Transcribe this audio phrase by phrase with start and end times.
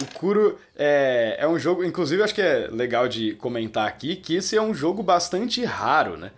[0.00, 4.34] O Kuro é, é um jogo, inclusive acho que é legal de comentar aqui, que
[4.34, 6.30] esse é um jogo bastante raro, né?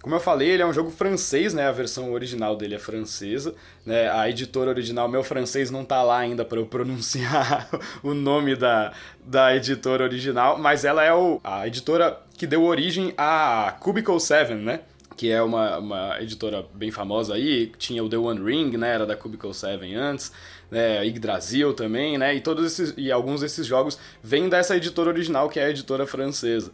[0.00, 1.68] Como eu falei, ele é um jogo francês, né?
[1.68, 4.10] A versão original dele é francesa, né?
[4.10, 7.68] A editora original, meu francês não tá lá ainda para eu pronunciar
[8.02, 13.12] o nome da, da editora original, mas ela é o, a editora que deu origem
[13.18, 14.80] a Cubicle 7, né?
[15.20, 19.04] Que é uma, uma editora bem famosa aí, tinha o The One Ring, né, era
[19.04, 20.32] da Cubicle 7 antes,
[20.70, 25.50] né, Yggdrasil também, né, e todos esses e alguns desses jogos vêm dessa editora original
[25.50, 26.72] que é a editora francesa,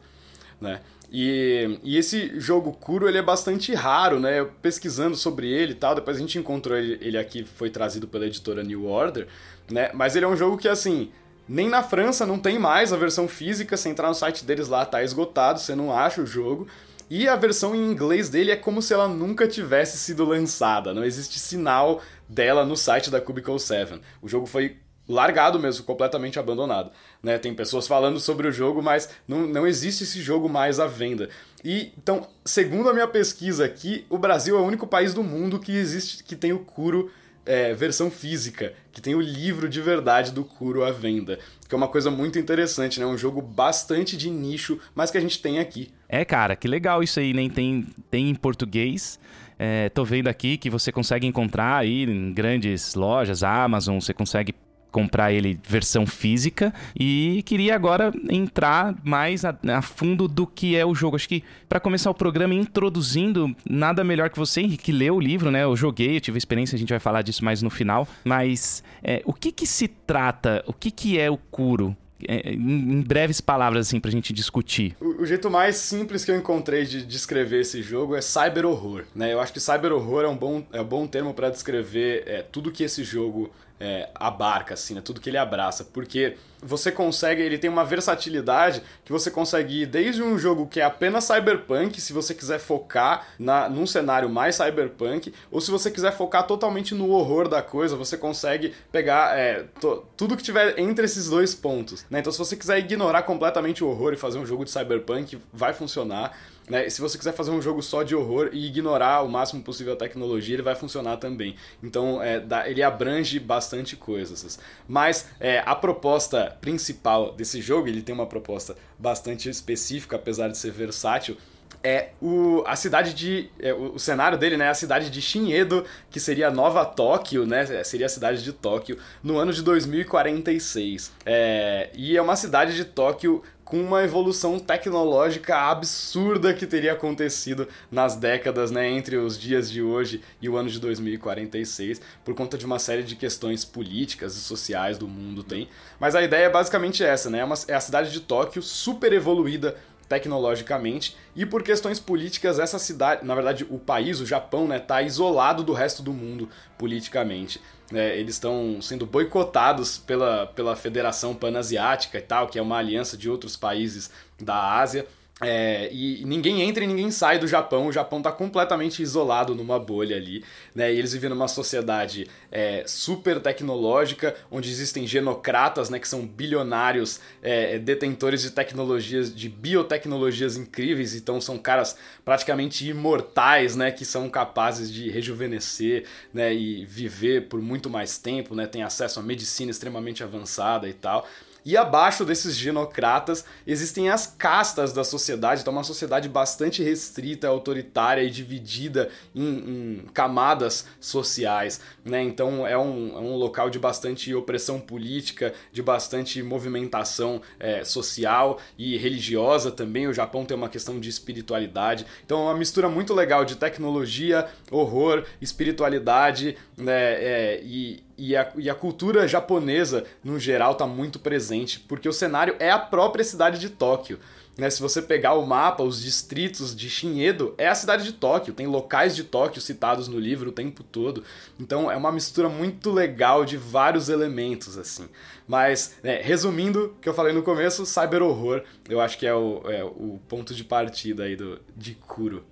[0.60, 0.80] né?
[1.10, 4.44] E, e esse jogo Kuro ele é bastante raro, né?
[4.62, 8.26] Pesquisando sobre ele e tal, depois a gente encontrou ele, ele aqui, foi trazido pela
[8.26, 9.26] editora New Order,
[9.68, 9.90] né?
[9.92, 11.10] Mas ele é um jogo que assim,
[11.48, 14.84] nem na França não tem mais a versão física, se entrar no site deles lá
[14.84, 16.68] tá esgotado, você não acha o jogo.
[17.08, 21.04] E a versão em inglês dele é como se ela nunca tivesse sido lançada, não
[21.04, 24.00] existe sinal dela no site da Cubicle 7.
[24.20, 24.76] O jogo foi
[25.08, 26.90] largado mesmo, completamente abandonado.
[27.22, 27.38] Né?
[27.38, 31.28] Tem pessoas falando sobre o jogo, mas não, não existe esse jogo mais à venda.
[31.64, 35.60] E então, segundo a minha pesquisa aqui, o Brasil é o único país do mundo
[35.60, 37.10] que existe que tem o Kuro
[37.47, 41.39] é, versão física, que tem o livro de verdade do Kuro à venda.
[41.69, 43.07] Que é uma coisa muito interessante, né?
[43.07, 45.91] Um jogo bastante de nicho, mas que a gente tem aqui.
[46.09, 47.48] É, cara, que legal isso aí, né?
[47.48, 49.19] Tem, tem em português.
[49.59, 54.54] É, tô vendo aqui que você consegue encontrar aí em grandes lojas, Amazon, você consegue
[54.97, 60.87] comprar ele versão física e queria agora entrar mais a, a fundo do que é
[60.87, 61.16] o jogo.
[61.16, 65.51] Acho que para começar o programa introduzindo, nada melhor que você, Henrique, leu o livro,
[65.51, 65.65] né?
[65.65, 68.09] Eu joguei, eu tive experiência, a gente vai falar disso mais no final.
[68.25, 70.65] Mas é, o que que se trata?
[70.66, 71.95] O que que é o Kuro?
[72.27, 74.97] É, em breves palavras, assim, pra gente discutir.
[74.98, 79.04] O, o, jeito mais simples que eu encontrei de descrever esse jogo é cyber horror,
[79.15, 79.34] né?
[79.34, 82.41] Eu acho que cyber horror é um bom, é um bom termo para descrever é,
[82.41, 85.00] tudo que esse jogo é, abarca, assim, né?
[85.00, 85.84] Tudo que ele abraça.
[85.84, 90.80] Porque você consegue, ele tem uma versatilidade que você consegue ir desde um jogo que
[90.80, 95.90] é apenas cyberpunk, se você quiser focar na, num cenário mais cyberpunk, ou se você
[95.90, 100.78] quiser focar totalmente no horror da coisa, você consegue pegar é, to, tudo que tiver
[100.78, 102.04] entre esses dois pontos.
[102.10, 102.20] Né?
[102.20, 105.72] Então, se você quiser ignorar completamente o horror e fazer um jogo de cyberpunk, vai
[105.72, 106.36] funcionar.
[106.68, 106.89] Né?
[106.91, 109.97] Se você quiser fazer um jogo só de horror e ignorar o máximo possível a
[109.97, 111.54] tecnologia, ele vai funcionar também.
[111.83, 114.59] Então, é, dá, ele abrange bastante coisas.
[114.89, 120.59] Mas é, a proposta principal desse jogo, ele tem uma proposta bastante específica, apesar de
[120.59, 121.36] ser versátil,
[121.83, 123.48] é o, a cidade de.
[123.60, 124.69] É, o, o, cenário dele, né?
[124.69, 127.62] A cidade de Shinhedo, que seria nova Tóquio, né?
[127.62, 131.12] É, seria a cidade de Tóquio, no ano de 2046.
[131.24, 137.66] É, e é uma cidade de Tóquio com uma evolução tecnológica absurda que teria acontecido
[137.91, 142.57] nas décadas, né, entre os dias de hoje e o ano de 2046, por conta
[142.57, 145.68] de uma série de questões políticas e sociais do mundo tem.
[145.98, 147.41] Mas a ideia é basicamente essa, né?
[147.41, 149.77] É, uma, é a cidade de Tóquio super evoluída
[150.08, 155.03] tecnologicamente e por questões políticas essa cidade, na verdade o país, o Japão, né, tá
[155.03, 156.48] isolado do resto do mundo
[156.78, 157.60] politicamente.
[157.92, 163.16] É, eles estão sendo boicotados pela, pela Federação Panasiática e tal, que é uma aliança
[163.16, 164.10] de outros países
[164.41, 165.06] da Ásia.
[165.42, 167.86] É, e ninguém entra e ninguém sai do Japão.
[167.86, 170.42] O Japão está completamente isolado numa bolha ali.
[170.74, 170.94] Né?
[170.94, 177.21] E eles vivem numa sociedade é, super tecnológica, onde existem genocratas, né, que são bilionários
[177.42, 181.15] é, detentores de tecnologias, de biotecnologias incríveis.
[181.15, 187.60] Então são caras praticamente imortais, né, que são capazes de rejuvenescer né, e viver por
[187.60, 188.54] muito mais tempo.
[188.54, 188.66] Né?
[188.66, 191.28] Tem acesso a medicina extremamente avançada e tal.
[191.66, 198.22] E abaixo desses genocratas existem as castas da sociedade, então uma sociedade bastante restrita, autoritária
[198.22, 201.80] e dividida em, em camadas sociais.
[202.04, 202.22] Né?
[202.22, 208.60] Então é um, é um local de bastante opressão política, de bastante movimentação é, social
[208.78, 210.07] e religiosa também.
[210.07, 212.07] O Japão tem uma questão de espiritualidade.
[212.24, 217.15] Então é uma mistura muito legal de tecnologia, horror, espiritualidade né?
[217.15, 222.13] É, e, e a, e a cultura japonesa, no geral, está muito presente, porque o
[222.13, 224.18] cenário é a própria cidade de Tóquio.
[224.57, 228.54] Né, se você pegar o mapa, os distritos de Shinhedo, é a cidade de Tóquio,
[228.54, 231.22] tem locais de Tóquio citados no livro o tempo todo.
[231.60, 235.10] Então é uma mistura muito legal de vários elementos, assim.
[235.47, 239.34] Mas, né, resumindo o que eu falei no começo, cyber horror, eu acho que é
[239.34, 242.42] o, é o ponto de partida aí do, de Kuro.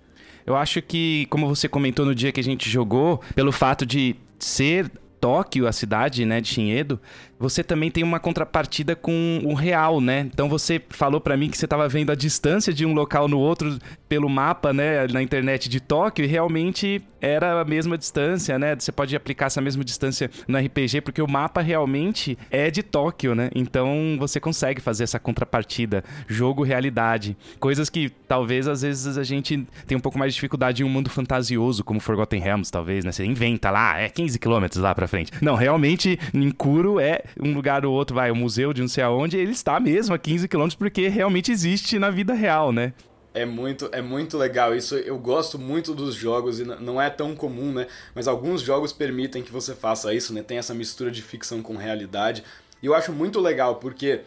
[0.46, 4.14] Eu acho que, como você comentou no dia que a gente jogou, pelo fato de
[4.38, 4.90] ser
[5.24, 7.00] Tóquio, a cidade, né, de Shinhedo,
[7.38, 10.20] você também tem uma contrapartida com o real, né?
[10.32, 13.38] Então você falou para mim que você estava vendo a distância de um local no
[13.38, 13.78] outro
[14.08, 18.76] pelo mapa, né, na internet de Tóquio, e realmente era a mesma distância, né?
[18.78, 23.34] Você pode aplicar essa mesma distância no RPG, porque o mapa realmente é de Tóquio,
[23.34, 23.50] né?
[23.54, 29.66] Então você consegue fazer essa contrapartida, jogo realidade, coisas que talvez às vezes a gente
[29.86, 33.10] tem um pouco mais de dificuldade em um mundo fantasioso como Forgotten Realms, talvez, né?
[33.10, 35.32] Você inventa lá, é 15 quilômetros lá para frente.
[35.40, 38.88] Não, realmente em Kuro é um lugar ou outro, vai, o um museu de não
[38.88, 42.92] sei aonde, ele está mesmo a 15 quilômetros porque realmente existe na vida real, né?
[43.34, 44.76] É muito, é muito legal.
[44.76, 47.88] Isso eu gosto muito dos jogos e não é tão comum, né?
[48.14, 50.40] Mas alguns jogos permitem que você faça isso, né?
[50.40, 52.44] Tem essa mistura de ficção com realidade.
[52.81, 54.20] E eu acho muito legal porque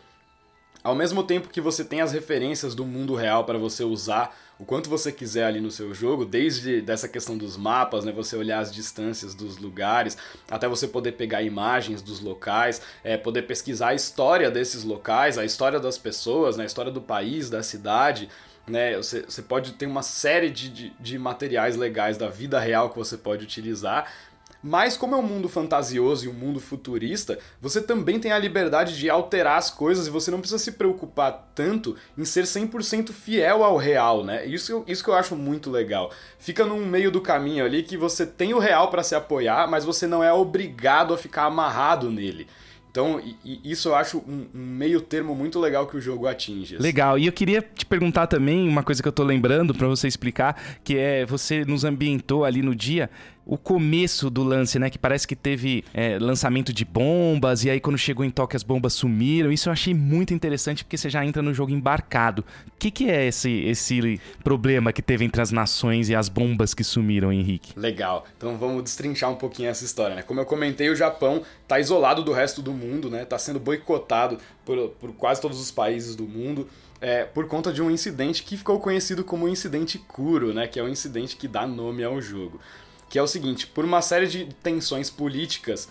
[0.84, 4.66] ao mesmo tempo que você tem as referências do mundo real para você usar o
[4.66, 8.60] quanto você quiser ali no seu jogo, desde dessa questão dos mapas, né, você olhar
[8.60, 10.18] as distâncias dos lugares,
[10.50, 15.46] até você poder pegar imagens dos locais, é, poder pesquisar a história desses locais, a
[15.46, 18.30] história das pessoas, né, a história do país, da cidade.
[18.68, 22.90] Né, você, você pode ter uma série de, de, de materiais legais da vida real
[22.90, 24.12] que você pode utilizar
[24.62, 28.98] mas como é um mundo fantasioso e um mundo futurista, você também tem a liberdade
[28.98, 33.64] de alterar as coisas e você não precisa se preocupar tanto em ser 100% fiel
[33.64, 34.46] ao real, né?
[34.46, 36.12] Isso, isso que eu acho muito legal.
[36.40, 39.86] Fica num meio do caminho ali que você tem o real para se apoiar, mas
[39.86, 42.48] você não é obrigado a ficar amarrado nele.
[42.90, 43.22] Então,
[43.64, 46.76] isso eu acho um, meio termo muito legal que o jogo atinge.
[46.76, 46.84] Assim.
[46.84, 47.20] Legal.
[47.20, 50.60] E eu queria te perguntar também uma coisa que eu tô lembrando para você explicar,
[50.84, 53.08] que é você nos ambientou ali no dia
[53.48, 54.90] o começo do lance, né?
[54.90, 58.64] Que parece que teve é, lançamento de bombas, e aí quando chegou em Tóquio as
[58.64, 59.52] bombas sumiram.
[59.52, 62.44] Isso eu achei muito interessante porque você já entra no jogo embarcado.
[62.68, 66.74] O que, que é esse, esse problema que teve entre as nações e as bombas
[66.74, 67.72] que sumiram, Henrique?
[67.80, 68.26] Legal.
[68.38, 70.22] Então vamos destrinchar um pouquinho essa história, né?
[70.22, 73.24] Como eu comentei, o Japão tá isolado do resto do mundo, né?
[73.24, 76.68] Tá sendo boicotado por, por quase todos os países do mundo.
[77.00, 80.80] É, por conta de um incidente que ficou conhecido como o incidente Kuro, né, que
[80.80, 82.60] é o incidente que dá nome ao jogo
[83.10, 85.88] que é o seguinte: por uma série de tensões políticas,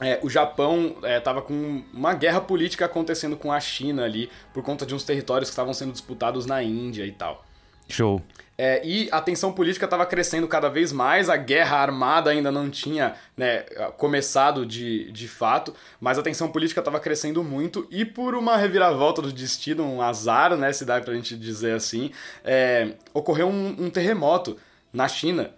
[0.00, 4.62] é, o Japão estava é, com uma guerra política acontecendo com a China ali, por
[4.62, 7.44] conta de uns territórios que estavam sendo disputados na Índia e tal.
[7.88, 8.20] Show.
[8.58, 12.70] É, e a tensão política estava crescendo cada vez mais, a guerra armada ainda não
[12.70, 13.60] tinha né,
[13.98, 19.20] começado de, de fato, mas a tensão política estava crescendo muito, e por uma reviravolta
[19.20, 22.10] do destino, um azar, né, se dá pra gente dizer assim,
[22.44, 24.56] é, ocorreu um, um terremoto
[24.90, 25.54] na China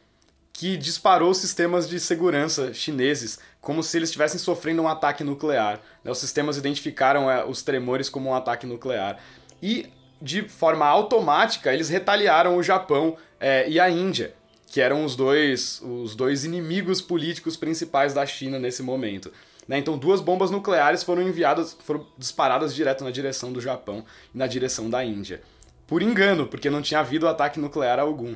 [0.58, 5.80] que disparou sistemas de segurança chineses como se eles estivessem sofrendo um ataque nuclear.
[6.02, 6.10] Né?
[6.10, 9.20] Os sistemas identificaram é, os tremores como um ataque nuclear.
[9.62, 9.86] E,
[10.20, 14.34] de forma automática, eles retaliaram o Japão é, e a Índia,
[14.66, 19.32] que eram os dois, os dois inimigos políticos principais da China nesse momento.
[19.68, 19.78] Né?
[19.78, 24.48] Então, duas bombas nucleares foram enviadas, foram disparadas direto na direção do Japão e na
[24.48, 25.40] direção da Índia.
[25.86, 28.34] Por engano, porque não tinha havido ataque nuclear algum.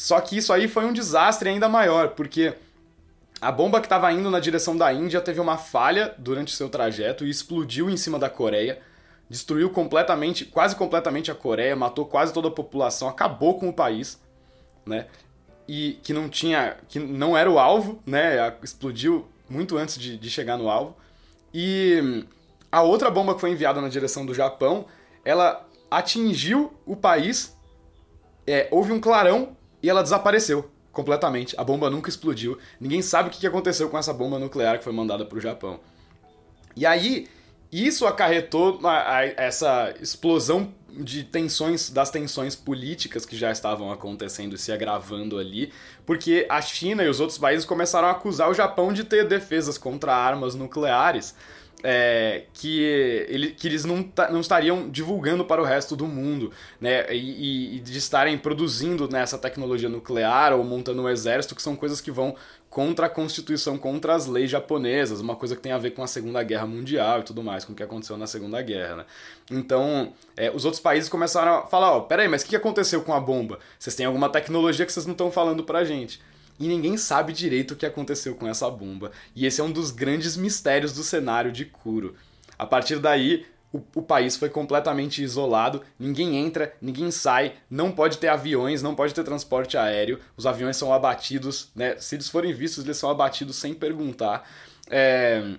[0.00, 2.54] Só que isso aí foi um desastre ainda maior, porque
[3.38, 7.26] a bomba que estava indo na direção da Índia teve uma falha durante seu trajeto
[7.26, 8.80] e explodiu em cima da Coreia.
[9.28, 14.18] Destruiu completamente, quase completamente a Coreia, matou quase toda a população, acabou com o país,
[14.86, 15.06] né?
[15.68, 18.56] E que não tinha, que não era o alvo, né?
[18.62, 20.96] Explodiu muito antes de, de chegar no alvo.
[21.52, 22.24] E
[22.72, 24.86] a outra bomba que foi enviada na direção do Japão,
[25.22, 27.54] ela atingiu o país,
[28.46, 31.54] é, houve um clarão e ela desapareceu completamente.
[31.58, 32.58] A bomba nunca explodiu.
[32.80, 35.80] Ninguém sabe o que aconteceu com essa bomba nuclear que foi mandada para o Japão.
[36.76, 37.28] E aí,
[37.72, 38.80] isso acarretou
[39.36, 45.72] essa explosão de tensões, das tensões políticas que já estavam acontecendo e se agravando ali,
[46.04, 49.78] porque a China e os outros países começaram a acusar o Japão de ter defesas
[49.78, 51.34] contra armas nucleares
[51.82, 52.82] é, que,
[53.28, 57.12] ele, que eles não, não estariam divulgando para o resto do mundo, né?
[57.12, 62.00] E, e, de estarem produzindo nessa tecnologia nuclear ou montando um exército, que são coisas
[62.00, 62.34] que vão
[62.68, 66.06] contra a Constituição, contra as leis japonesas, uma coisa que tem a ver com a
[66.06, 69.04] Segunda Guerra Mundial e tudo mais, com o que aconteceu na Segunda Guerra, né?
[69.50, 73.12] Então, é, os outros países começaram a falar, ó, peraí, mas o que aconteceu com
[73.12, 73.58] a bomba?
[73.78, 76.20] Vocês têm alguma tecnologia que vocês não estão falando pra gente
[76.60, 79.10] e ninguém sabe direito o que aconteceu com essa bomba.
[79.34, 82.14] E esse é um dos grandes mistérios do cenário de Kuro.
[82.58, 88.18] A partir daí, o, o, país foi completamente isolado, ninguém entra, ninguém sai, não pode
[88.18, 91.96] ter aviões, não pode ter transporte aéreo, os aviões são abatidos, né?
[91.98, 94.46] Se eles forem vistos, eles são abatidos sem perguntar.
[94.90, 95.54] É...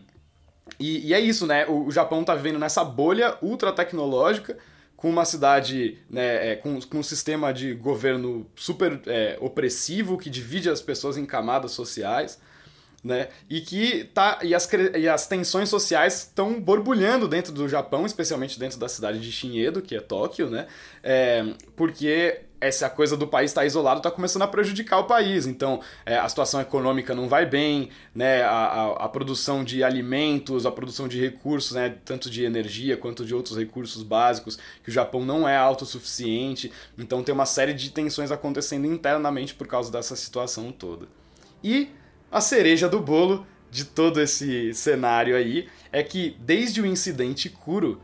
[0.80, 1.66] E, e, é isso, né?
[1.66, 4.58] O, o Japão está vivendo nessa bolha ultra tecnológica
[5.02, 10.30] com uma cidade, né, é, com, com um sistema de governo super é, opressivo que
[10.30, 12.40] divide as pessoas em camadas sociais,
[13.04, 18.06] né, e que tá e as, e as tensões sociais estão borbulhando dentro do Japão,
[18.06, 20.68] especialmente dentro da cidade de Shinedo, que é Tóquio, né,
[21.02, 25.48] é, porque essa coisa do país estar tá isolado está começando a prejudicar o país.
[25.48, 28.44] Então, é, a situação econômica não vai bem, né?
[28.44, 31.96] A, a, a, produção de alimentos, a produção de recursos, né?
[32.06, 36.72] tanto de energia quanto de outros recursos básicos, que o Japão não é autossuficiente.
[36.98, 41.08] Então, tem uma série de tensões acontecendo internamente por causa dessa situação toda.
[41.64, 41.90] E
[42.32, 48.02] a cereja do bolo de todo esse cenário aí é que, desde o incidente Kuro,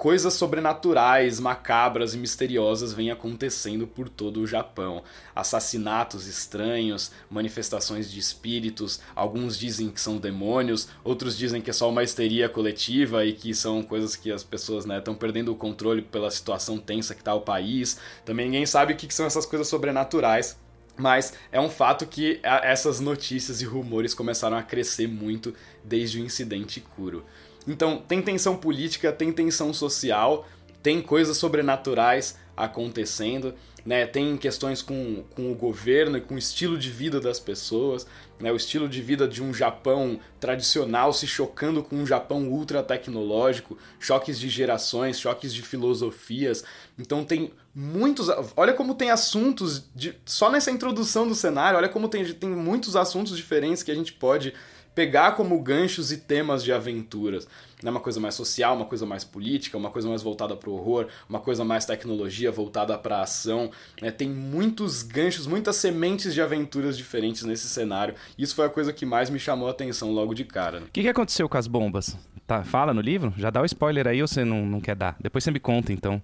[0.00, 5.02] coisas sobrenaturais, macabras e misteriosas vêm acontecendo por todo o Japão.
[5.36, 11.90] Assassinatos estranhos, manifestações de espíritos, alguns dizem que são demônios, outros dizem que é só
[11.90, 16.00] uma histeria coletiva e que são coisas que as pessoas estão né, perdendo o controle
[16.00, 17.98] pela situação tensa que está o país.
[18.24, 20.56] Também ninguém sabe o que são essas coisas sobrenaturais.
[20.96, 25.54] Mas é um fato que essas notícias e rumores começaram a crescer muito
[25.84, 27.24] desde o incidente Kuro.
[27.66, 30.46] Então, tem tensão política, tem tensão social,
[30.82, 34.06] tem coisas sobrenaturais acontecendo, né?
[34.06, 38.06] Tem questões com, com o governo e com o estilo de vida das pessoas,
[38.38, 38.52] né?
[38.52, 43.78] O estilo de vida de um Japão tradicional se chocando com um Japão ultra tecnológico,
[43.98, 46.64] choques de gerações, choques de filosofias.
[46.98, 52.08] Então tem muitos, olha como tem assuntos de, só nessa introdução do cenário, olha como
[52.08, 54.52] tem, tem muitos assuntos diferentes que a gente pode
[54.94, 57.46] pegar como ganchos e temas de aventuras.
[57.82, 57.90] Né?
[57.90, 61.06] Uma coisa mais social, uma coisa mais política, uma coisa mais voltada para o horror,
[61.28, 63.70] uma coisa mais tecnologia voltada para a ação.
[64.00, 64.10] Né?
[64.10, 68.14] Tem muitos ganchos, muitas sementes de aventuras diferentes nesse cenário.
[68.36, 70.80] Isso foi a coisa que mais me chamou a atenção logo de cara.
[70.80, 70.86] Né?
[70.86, 72.16] O que, que aconteceu com as bombas?
[72.46, 73.32] Tá, fala no livro?
[73.36, 75.16] Já dá o spoiler aí ou você não, não quer dar?
[75.20, 76.20] Depois você me conta, então.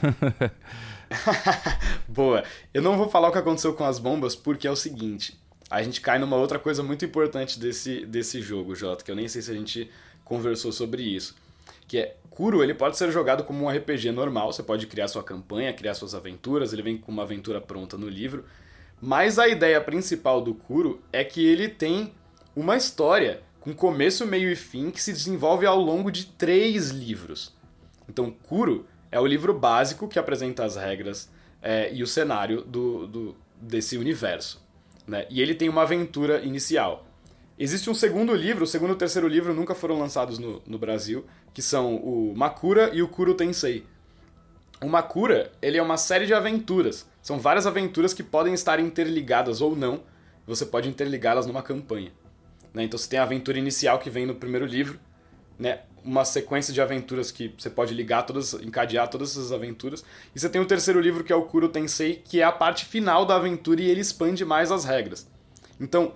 [2.06, 2.44] Boa.
[2.72, 5.39] Eu não vou falar o que aconteceu com as bombas porque é o seguinte
[5.70, 9.28] a gente cai numa outra coisa muito importante desse, desse jogo, Jota, que eu nem
[9.28, 9.88] sei se a gente
[10.24, 11.36] conversou sobre isso.
[11.86, 15.22] Que é, Kuro, ele pode ser jogado como um RPG normal, você pode criar sua
[15.22, 18.44] campanha, criar suas aventuras, ele vem com uma aventura pronta no livro.
[19.00, 22.12] Mas a ideia principal do Kuro é que ele tem
[22.54, 27.54] uma história com começo, meio e fim que se desenvolve ao longo de três livros.
[28.08, 31.30] Então, Kuro é o livro básico que apresenta as regras
[31.62, 34.60] é, e o cenário do, do, desse universo.
[35.10, 35.26] Né?
[35.28, 37.04] E ele tem uma aventura inicial.
[37.58, 40.78] Existe um segundo livro, o segundo e o terceiro livro nunca foram lançados no, no
[40.78, 43.84] Brasil, que são o Makura e o Kuro Tensei.
[44.80, 47.08] O Makura, ele é uma série de aventuras.
[47.20, 50.04] São várias aventuras que podem estar interligadas ou não.
[50.46, 52.12] Você pode interligá-las numa campanha.
[52.72, 52.84] Né?
[52.84, 55.00] Então você tem a aventura inicial que vem no primeiro livro,
[55.58, 55.80] né?
[56.04, 60.04] Uma sequência de aventuras que você pode ligar todas, encadear todas essas aventuras.
[60.34, 62.84] E você tem o terceiro livro que é o Kuro Tensei, que é a parte
[62.84, 65.28] final da aventura e ele expande mais as regras.
[65.78, 66.14] Então,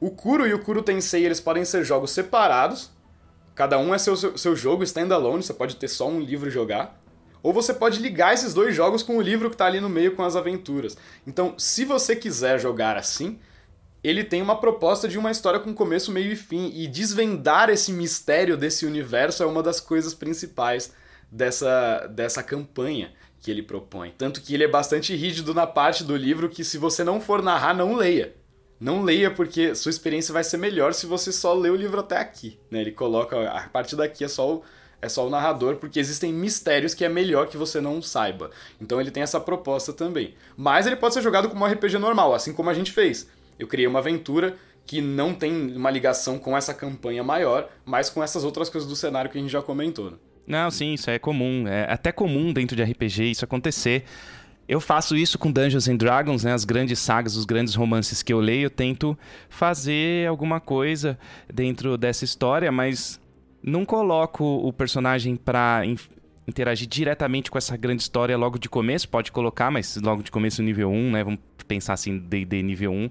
[0.00, 2.90] o Kuro e o Kuro Tensei eles podem ser jogos separados.
[3.54, 6.52] Cada um é seu, seu, seu jogo standalone, você pode ter só um livro e
[6.52, 7.00] jogar.
[7.42, 10.14] Ou você pode ligar esses dois jogos com o livro que está ali no meio
[10.14, 10.96] com as aventuras.
[11.26, 13.38] Então, se você quiser jogar assim,
[14.08, 16.70] ele tem uma proposta de uma história com começo, meio e fim.
[16.74, 20.92] E desvendar esse mistério desse universo é uma das coisas principais
[21.30, 24.12] dessa, dessa campanha que ele propõe.
[24.16, 27.42] Tanto que ele é bastante rígido na parte do livro que, se você não for
[27.42, 28.34] narrar, não leia.
[28.80, 32.16] Não leia, porque sua experiência vai ser melhor se você só ler o livro até
[32.16, 32.58] aqui.
[32.70, 32.80] Né?
[32.80, 34.62] Ele coloca a partir daqui é só o,
[35.02, 38.50] é só o narrador, porque existem mistérios que é melhor que você não saiba.
[38.80, 40.34] Então ele tem essa proposta também.
[40.56, 43.28] Mas ele pode ser jogado como um RPG normal, assim como a gente fez.
[43.58, 44.56] Eu criei uma aventura
[44.88, 48.96] que não tem uma ligação com essa campanha maior, mas com essas outras coisas do
[48.96, 50.12] cenário que a gente já comentou.
[50.12, 50.16] Né?
[50.46, 51.68] Não, sim, isso é comum.
[51.68, 54.04] É até comum dentro de RPG isso acontecer.
[54.66, 56.54] Eu faço isso com Dungeons and Dragons, né?
[56.54, 59.18] As grandes sagas, os grandes romances que eu leio, eu tento
[59.50, 61.18] fazer alguma coisa
[61.52, 63.20] dentro dessa história, mas
[63.62, 65.82] não coloco o personagem para
[66.46, 69.06] interagir diretamente com essa grande história logo de começo.
[69.06, 71.24] Pode colocar, mas logo de começo nível 1, né?
[71.24, 73.10] Vamos pensar assim, D&D nível 1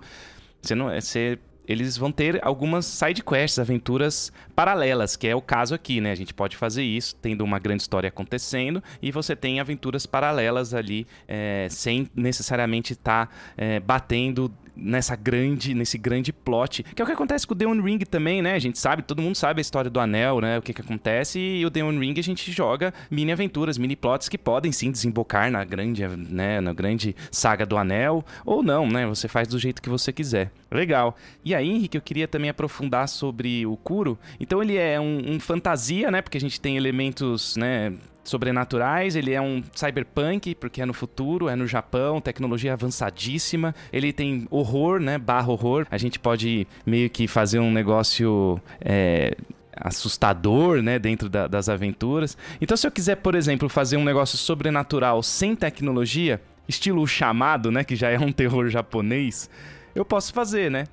[0.61, 5.41] você não, é, você, eles vão ter algumas side quests, aventuras paralelas, que é o
[5.41, 6.11] caso aqui, né?
[6.11, 10.73] A gente pode fazer isso tendo uma grande história acontecendo e você tem aventuras paralelas
[10.73, 17.03] ali, é, sem necessariamente estar tá, é, batendo nessa grande, nesse grande plot, que é
[17.03, 18.53] o que acontece com o The One Ring também, né?
[18.53, 20.57] A gente sabe, todo mundo sabe a história do anel, né?
[20.57, 23.95] O que que acontece e o The One Ring a gente joga mini aventuras, mini
[23.95, 28.87] plots que podem sim desembocar na grande, né, na grande saga do anel ou não,
[28.87, 29.05] né?
[29.07, 30.51] Você faz do jeito que você quiser.
[30.69, 31.15] Legal.
[31.43, 34.17] E aí, Henrique, eu queria também aprofundar sobre o Kuro.
[34.39, 36.21] Então ele é um, um fantasia, né?
[36.21, 37.93] Porque a gente tem elementos, né,
[38.27, 43.73] sobrenaturais, ele é um cyberpunk, porque é no futuro, é no Japão, tecnologia avançadíssima.
[43.91, 45.17] Ele tem horror, né?
[45.17, 45.87] Barra horror.
[45.89, 48.59] A gente pode meio que fazer um negócio.
[48.81, 49.35] É,
[49.79, 52.35] assustador, né, dentro da, das aventuras.
[52.59, 57.83] Então, se eu quiser, por exemplo, fazer um negócio sobrenatural sem tecnologia, estilo chamado, né,
[57.83, 59.47] que já é um terror japonês,
[59.93, 60.85] eu posso fazer, né?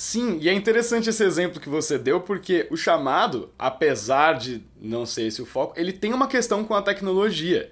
[0.00, 5.04] Sim, e é interessante esse exemplo que você deu, porque o chamado, apesar de não
[5.04, 7.70] ser esse o foco, ele tem uma questão com a tecnologia.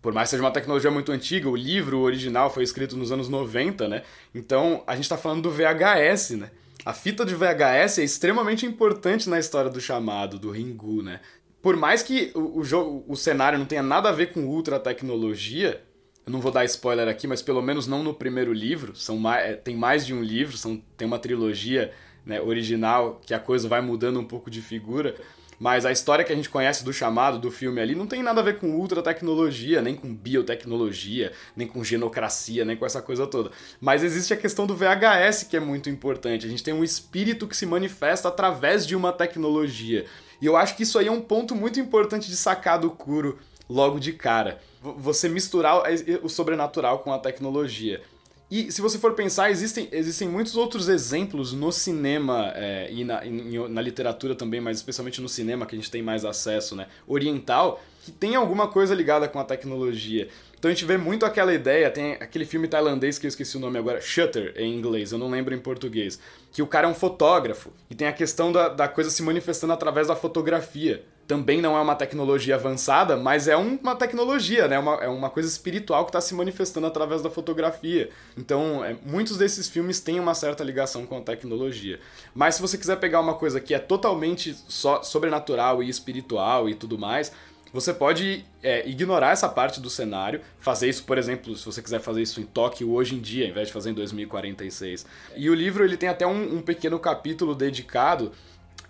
[0.00, 3.28] Por mais que seja uma tecnologia muito antiga, o livro original foi escrito nos anos
[3.28, 4.04] 90, né?
[4.34, 6.50] Então a gente está falando do VHS, né?
[6.82, 11.20] A fita de VHS é extremamente importante na história do chamado, do Ringu, né?
[11.60, 14.80] Por mais que o, o, jogo, o cenário não tenha nada a ver com ultra
[14.80, 15.82] tecnologia,
[16.26, 18.96] eu não vou dar spoiler aqui, mas pelo menos não no primeiro livro.
[18.96, 21.92] São mais, é, tem mais de um livro, são, tem uma trilogia
[22.24, 25.14] né, original que a coisa vai mudando um pouco de figura.
[25.56, 28.40] Mas a história que a gente conhece do chamado, do filme ali, não tem nada
[28.40, 33.24] a ver com ultra tecnologia, nem com biotecnologia, nem com genocracia, nem com essa coisa
[33.26, 33.52] toda.
[33.80, 36.44] Mas existe a questão do VHS que é muito importante.
[36.44, 40.04] A gente tem um espírito que se manifesta através de uma tecnologia.
[40.42, 43.38] E eu acho que isso aí é um ponto muito importante de sacar do Kuro
[43.68, 44.60] logo de cara.
[44.80, 45.82] Você misturar
[46.22, 48.00] o sobrenatural com a tecnologia.
[48.48, 53.26] E se você for pensar, existem, existem muitos outros exemplos no cinema é, e na,
[53.26, 56.86] em, na literatura também, mas especialmente no cinema que a gente tem mais acesso, né?
[57.08, 60.28] Oriental, que tem alguma coisa ligada com a tecnologia.
[60.56, 63.60] Então a gente vê muito aquela ideia, tem aquele filme tailandês que eu esqueci o
[63.60, 66.20] nome agora, Shutter em inglês, eu não lembro em português,
[66.52, 69.72] que o cara é um fotógrafo e tem a questão da, da coisa se manifestando
[69.72, 74.78] através da fotografia também não é uma tecnologia avançada, mas é uma tecnologia, né?
[74.78, 78.10] Uma, é uma coisa espiritual que está se manifestando através da fotografia.
[78.36, 81.98] Então, é, muitos desses filmes têm uma certa ligação com a tecnologia.
[82.34, 86.74] Mas se você quiser pegar uma coisa que é totalmente so, sobrenatural e espiritual e
[86.74, 87.32] tudo mais,
[87.72, 92.00] você pode é, ignorar essa parte do cenário, fazer isso, por exemplo, se você quiser
[92.00, 95.04] fazer isso em Tóquio hoje em dia, ao invés de fazer em 2046.
[95.36, 98.32] E o livro ele tem até um, um pequeno capítulo dedicado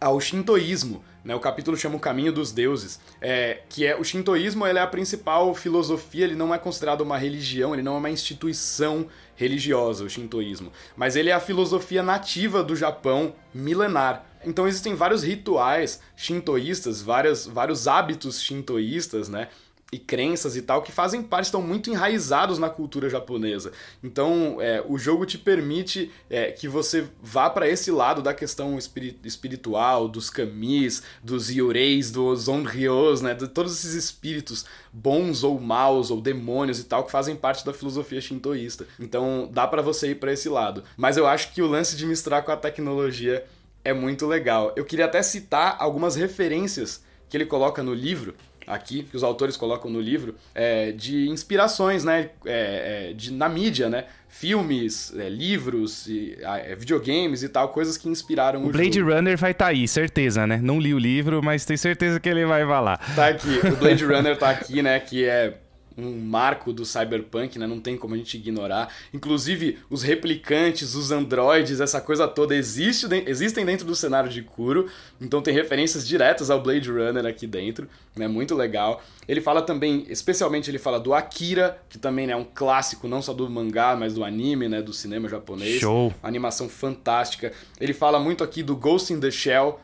[0.01, 1.05] ao shintoísmo.
[1.25, 1.35] Né?
[1.35, 4.87] O capítulo chama O Caminho dos Deuses, é, que é o shintoísmo ele é a
[4.87, 10.09] principal filosofia, ele não é considerado uma religião, ele não é uma instituição religiosa, o
[10.09, 10.71] shintoísmo.
[10.97, 14.25] Mas ele é a filosofia nativa do Japão milenar.
[14.45, 19.49] então existem vários rituais shintoístas, várias, vários hábitos shintoístas, né?
[19.93, 23.71] E crenças e tal que fazem parte, estão muito enraizados na cultura japonesa.
[24.03, 28.77] Então, é, o jogo te permite é, que você vá para esse lado da questão
[28.77, 36.11] espiritual, dos kamis, dos yureis, dos onryos, né, de todos esses espíritos bons ou maus
[36.11, 38.89] ou demônios e tal que fazem parte da filosofia shintoísta.
[38.99, 40.83] Então, dá para você ir para esse lado.
[40.97, 43.47] Mas eu acho que o lance de misturar com a tecnologia
[43.85, 44.73] é muito legal.
[44.75, 48.35] Eu queria até citar algumas referências que ele coloca no livro
[48.67, 52.31] aqui, que os autores colocam no livro, é, de inspirações, né?
[52.45, 54.05] É, é, de, na mídia, né?
[54.29, 59.13] Filmes, é, livros, e, é, videogames e tal, coisas que inspiraram o, o Blade jogo.
[59.13, 60.59] Runner vai estar tá aí, certeza, né?
[60.63, 62.99] Não li o livro, mas tenho certeza que ele vai falar.
[63.15, 64.99] Tá aqui, o Blade Runner tá aqui, né?
[65.01, 65.55] Que é
[65.97, 67.67] um marco do cyberpunk, né?
[67.67, 68.93] Não tem como a gente ignorar.
[69.13, 74.89] Inclusive, os replicantes, os androides, essa coisa toda existe, existem dentro do cenário de Kuro.
[75.21, 78.29] Então tem referências diretas ao Blade Runner aqui dentro, né?
[78.29, 79.03] Muito legal.
[79.27, 83.21] Ele fala também, especialmente ele fala do Akira, que também né, é um clássico não
[83.21, 85.81] só do mangá, mas do anime, né, do cinema japonês.
[85.81, 86.15] Show.
[86.23, 87.53] Animação fantástica.
[87.81, 89.81] Ele fala muito aqui do Ghost in the Shell,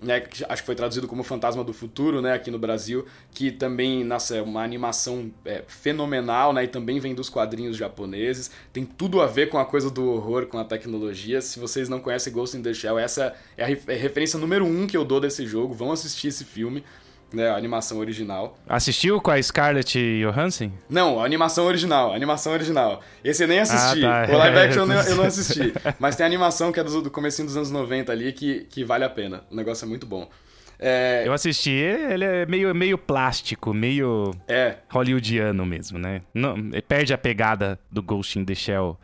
[0.00, 3.50] né, que acho que foi traduzido como Fantasma do Futuro, né, aqui no Brasil, que
[3.50, 8.84] também, nossa, é uma animação é, fenomenal, né, e também vem dos quadrinhos japoneses, tem
[8.84, 12.32] tudo a ver com a coisa do horror, com a tecnologia, se vocês não conhecem
[12.32, 15.74] Ghost in the Shell, essa é a referência número um que eu dou desse jogo,
[15.74, 16.84] vão assistir esse filme,
[17.32, 18.58] né, a animação original.
[18.68, 20.70] Assistiu com a Scarlett Johansson?
[20.88, 23.02] Não, a animação original, a animação original.
[23.22, 24.04] Esse eu nem assisti.
[24.04, 24.32] Ah, tá.
[24.32, 24.86] O live action eu,
[25.16, 25.72] não assisti.
[25.98, 28.84] Mas tem a animação que é do, do comecinho dos anos 90 ali que, que
[28.84, 29.42] vale a pena.
[29.50, 30.28] O negócio é muito bom.
[30.78, 31.24] É...
[31.26, 34.76] Eu assisti, ele é meio, meio plástico, meio é.
[34.88, 36.22] hollywoodiano mesmo, né?
[36.32, 36.54] Não,
[36.86, 38.98] perde a pegada do Ghost in the Shell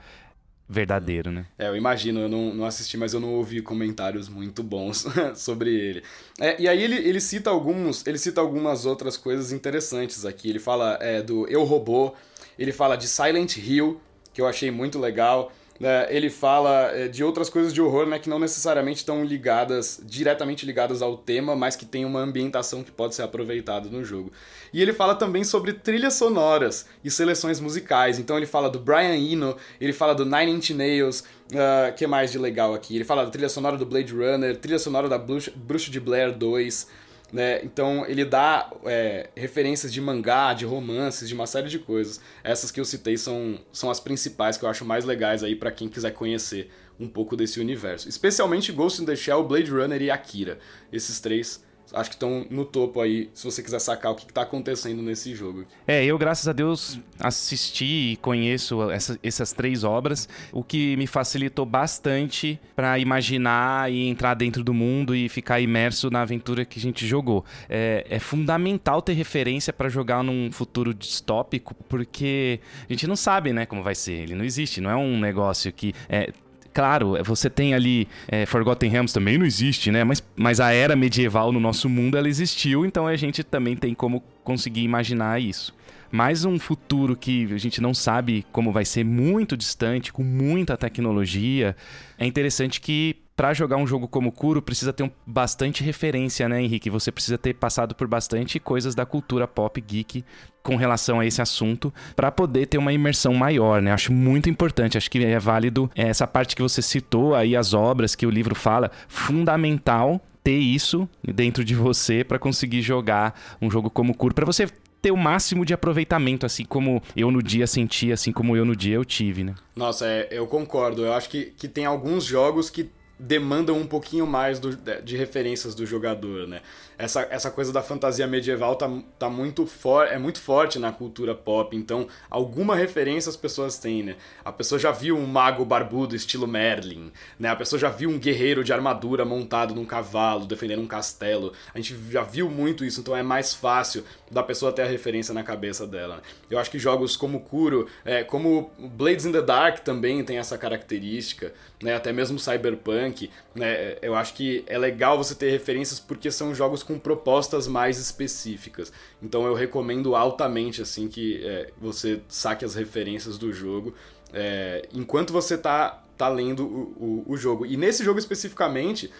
[0.68, 1.46] verdadeiro, né?
[1.58, 5.70] É, eu imagino, eu não, não assisti, mas eu não ouvi comentários muito bons sobre
[5.74, 6.02] ele.
[6.40, 10.48] É, e aí ele, ele cita alguns, ele cita algumas outras coisas interessantes aqui.
[10.48, 12.14] Ele fala é, do Eu Robô,
[12.58, 14.00] ele fala de Silent Hill,
[14.32, 15.52] que eu achei muito legal.
[15.82, 20.00] É, ele fala é, de outras coisas de horror, né, que não necessariamente estão ligadas,
[20.04, 24.30] diretamente ligadas ao tema, mas que tem uma ambientação que pode ser aproveitada no jogo.
[24.72, 28.18] E ele fala também sobre trilhas sonoras e seleções musicais.
[28.18, 32.30] Então ele fala do Brian Eno, ele fala do Nine Inch Nails, uh, que mais
[32.30, 32.94] de legal aqui?
[32.94, 36.88] Ele fala da trilha sonora do Blade Runner, trilha sonora da Bruxa de Blair 2,
[37.32, 37.60] né?
[37.64, 42.20] Então ele dá é, referências de mangá, de romances, de uma série de coisas.
[42.42, 45.70] Essas que eu citei são, são as principais que eu acho mais legais aí para
[45.72, 48.08] quem quiser conhecer um pouco desse universo.
[48.08, 50.58] Especialmente Ghost in the Shell, Blade Runner e Akira.
[50.92, 54.42] Esses três acho que estão no topo aí, se você quiser sacar o que está
[54.42, 55.64] acontecendo nesse jogo.
[55.86, 61.06] É, eu, graças a Deus, assisti e conheço essa, essas três obras, o que me
[61.06, 66.78] facilitou bastante para imaginar e entrar dentro do mundo e ficar imerso na aventura que
[66.78, 67.44] a gente jogou.
[67.68, 73.52] É, é fundamental ter referência para jogar num futuro distópico, porque a gente não sabe,
[73.52, 74.12] né, como vai ser.
[74.12, 76.32] Ele não existe, não é um negócio que é,
[76.74, 80.02] Claro, você tem ali é, Forgotten Realms também não existe, né?
[80.02, 83.94] Mas, mas a era medieval no nosso mundo ela existiu, então a gente também tem
[83.94, 85.72] como conseguir imaginar isso.
[86.10, 90.76] Mas um futuro que a gente não sabe como vai ser muito distante, com muita
[90.76, 91.76] tecnologia,
[92.18, 96.62] é interessante que para jogar um jogo como Kuro, precisa ter um, bastante referência, né,
[96.62, 96.88] Henrique?
[96.90, 100.24] Você precisa ter passado por bastante coisas da cultura pop geek
[100.62, 103.92] com relação a esse assunto para poder ter uma imersão maior, né?
[103.92, 108.14] Acho muito importante, acho que é válido essa parte que você citou aí as obras
[108.14, 113.90] que o livro fala, fundamental ter isso dentro de você para conseguir jogar um jogo
[113.90, 114.68] como Kuro, para você
[115.04, 118.74] ter o máximo de aproveitamento, assim como eu no dia senti, assim como eu no
[118.74, 119.54] dia eu tive, né?
[119.76, 121.04] Nossa, é, eu concordo.
[121.04, 125.74] Eu acho que, que tem alguns jogos que demandam um pouquinho mais do, de referências
[125.74, 126.62] do jogador, né?
[126.96, 131.34] Essa, essa coisa da fantasia medieval tá, tá muito for, é muito forte na cultura
[131.34, 134.16] pop, então alguma referência as pessoas têm, né?
[134.44, 137.48] A pessoa já viu um mago barbudo estilo Merlin, né?
[137.48, 141.52] A pessoa já viu um guerreiro de armadura montado num cavalo defendendo um castelo.
[141.74, 145.34] A gente já viu muito isso, então é mais fácil da pessoa ter a referência
[145.34, 146.16] na cabeça dela.
[146.16, 146.22] Né?
[146.50, 150.56] Eu acho que jogos como Kuro, é, como Blades in the Dark também tem essa
[150.56, 151.52] característica,
[151.82, 151.94] né?
[151.96, 153.96] Até mesmo Cyberpunk, né?
[154.00, 158.92] Eu acho que é legal você ter referências porque são jogos com propostas mais específicas.
[159.22, 163.94] Então eu recomendo altamente assim que é, você saque as referências do jogo
[164.32, 167.64] é, enquanto você tá, tá lendo o, o, o jogo.
[167.64, 169.10] E nesse jogo especificamente,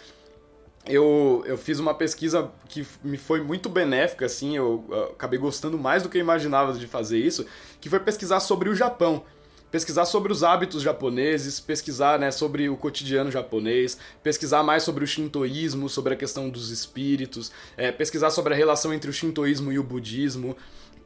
[0.87, 5.79] eu, eu fiz uma pesquisa que me foi muito benéfica, assim, eu, eu, acabei gostando
[5.79, 7.47] mais do que eu imaginava de fazer isso,
[7.81, 9.25] que foi pesquisar sobre o Japão.
[9.75, 15.07] Pesquisar sobre os hábitos japoneses, pesquisar né, sobre o cotidiano japonês, pesquisar mais sobre o
[15.07, 19.79] shintoísmo, sobre a questão dos espíritos, é, pesquisar sobre a relação entre o shintoísmo e
[19.81, 20.57] o budismo.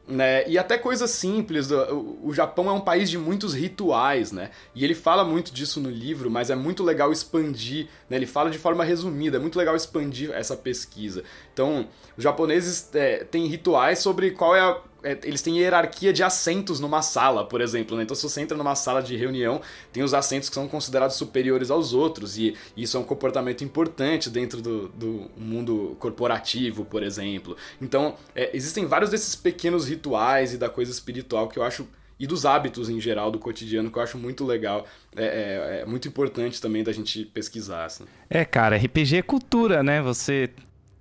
[0.07, 0.47] Né?
[0.47, 1.69] E até coisas simples.
[1.71, 4.51] O, Japão é um país de muitos rituais, né?
[4.75, 8.17] E ele fala muito disso no livro, mas é muito legal expandir, né?
[8.17, 11.23] Ele fala de forma resumida, é muito legal expandir essa pesquisa.
[11.53, 16.23] Então, os japoneses é, têm rituais sobre qual é a é, eles têm hierarquia de
[16.23, 17.95] assentos numa sala, por exemplo.
[17.95, 18.03] Né?
[18.03, 21.71] Então, se você entra numa sala de reunião, tem os assentos que são considerados superiores
[21.71, 27.55] aos outros, e isso é um comportamento importante dentro do, do mundo corporativo, por exemplo.
[27.81, 31.87] Então, é, existem vários desses pequenos rituais e da coisa espiritual que eu acho.
[32.21, 34.85] E dos hábitos em geral do cotidiano, que eu acho muito legal.
[35.15, 37.85] É, é, é muito importante também da gente pesquisar.
[37.85, 38.03] Assim.
[38.29, 40.01] É, cara, RPG é cultura, né?
[40.01, 40.49] Você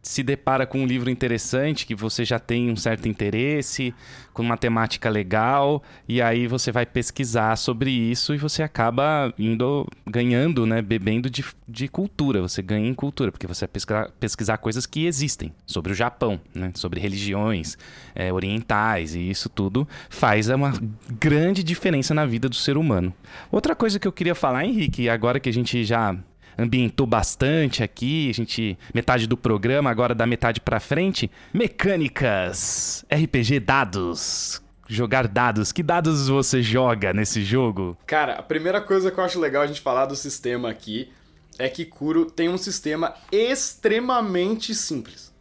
[0.08, 3.94] se depara com um livro interessante que você já tem um certo interesse,
[4.32, 9.86] com uma temática legal, e aí você vai pesquisar sobre isso e você acaba indo
[10.06, 14.56] ganhando, né, bebendo de, de cultura, você ganha em cultura, porque você vai pesquisar, pesquisar
[14.56, 17.76] coisas que existem sobre o Japão, né, sobre religiões
[18.14, 20.72] é, orientais, e isso tudo faz uma
[21.20, 23.12] grande diferença na vida do ser humano.
[23.52, 26.16] Outra coisa que eu queria falar, Henrique, agora que a gente já
[26.58, 33.60] ambientou bastante aqui, a gente metade do programa, agora da metade para frente, mecânicas, RPG
[33.60, 34.60] dados.
[34.90, 35.70] Jogar dados.
[35.70, 37.96] Que dados você joga nesse jogo?
[38.06, 41.12] Cara, a primeira coisa que eu acho legal a gente falar do sistema aqui
[41.58, 45.34] é que Kuro tem um sistema extremamente simples.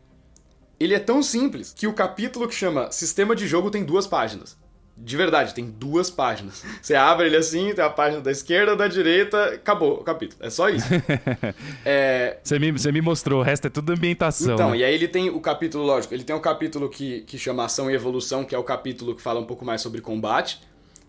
[0.79, 4.57] Ele é tão simples que o capítulo que chama Sistema de Jogo tem duas páginas.
[4.99, 6.63] De verdade, tem duas páginas.
[6.81, 10.43] Você abre ele assim, tem a página da esquerda, da direita, acabou o capítulo.
[10.43, 10.87] É só isso.
[11.85, 12.39] é...
[12.43, 14.55] você, me, você me mostrou, o resto é tudo ambientação.
[14.55, 14.77] Então, né?
[14.77, 17.91] e aí ele tem o capítulo, lógico, ele tem o capítulo que, que chama Ação
[17.91, 20.61] e Evolução, que é o capítulo que fala um pouco mais sobre combate,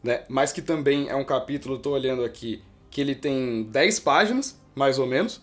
[0.03, 0.23] né?
[0.29, 4.99] Mas que também é um capítulo, tô olhando aqui, que ele tem 10 páginas, mais
[4.99, 5.43] ou menos.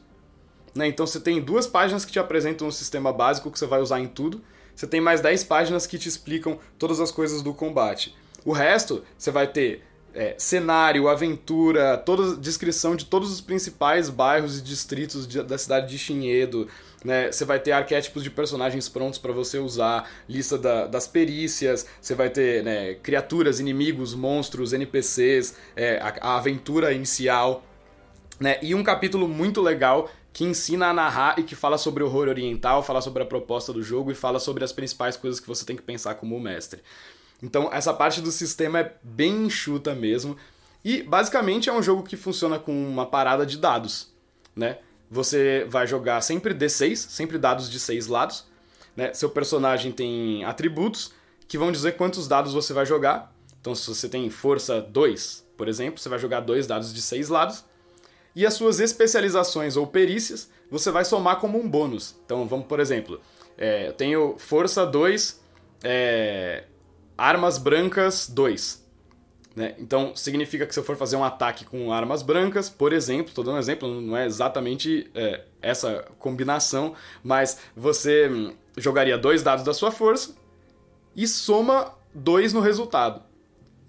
[0.75, 0.87] Né?
[0.87, 3.99] Então você tem duas páginas que te apresentam um sistema básico que você vai usar
[3.99, 4.41] em tudo.
[4.75, 8.13] Você tem mais 10 páginas que te explicam todas as coisas do combate.
[8.45, 9.81] O resto, você vai ter
[10.13, 15.89] é, cenário, aventura, toda descrição de todos os principais bairros e distritos de, da cidade
[15.89, 16.69] de Chinhedo.
[17.03, 17.31] Né?
[17.31, 22.15] Você vai ter arquétipos de personagens prontos para você usar, lista da, das perícias, você
[22.15, 27.63] vai ter né, criaturas, inimigos, monstros, NPCs, é, a, a, aventura inicial.
[28.39, 28.57] Né?
[28.61, 32.83] E um capítulo muito legal que ensina a narrar e que fala sobre horror oriental,
[32.83, 35.75] fala sobre a proposta do jogo e fala sobre as principais coisas que você tem
[35.75, 36.81] que pensar como mestre.
[37.41, 40.35] Então, essa parte do sistema é bem enxuta mesmo.
[40.83, 44.13] E basicamente é um jogo que funciona com uma parada de dados,
[44.55, 44.77] né?
[45.09, 48.45] Você vai jogar sempre D6, sempre dados de seis lados.
[48.95, 49.13] Né?
[49.13, 51.13] Seu personagem tem atributos
[51.47, 53.33] que vão dizer quantos dados você vai jogar.
[53.59, 57.29] Então, se você tem força 2, por exemplo, você vai jogar dois dados de seis
[57.29, 57.63] lados.
[58.35, 62.15] E as suas especializações ou perícias você vai somar como um bônus.
[62.25, 63.21] Então, vamos, por exemplo,
[63.57, 65.41] é, eu tenho força 2,
[65.83, 66.63] é,
[67.17, 68.85] armas brancas 2.
[69.55, 69.73] Né?
[69.79, 73.43] Então, significa que se eu for fazer um ataque com armas brancas, por exemplo, estou
[73.43, 79.63] dando um exemplo, não é exatamente é, essa combinação, mas você hum, jogaria dois dados
[79.63, 80.35] da sua força
[81.15, 83.23] e soma dois no resultado.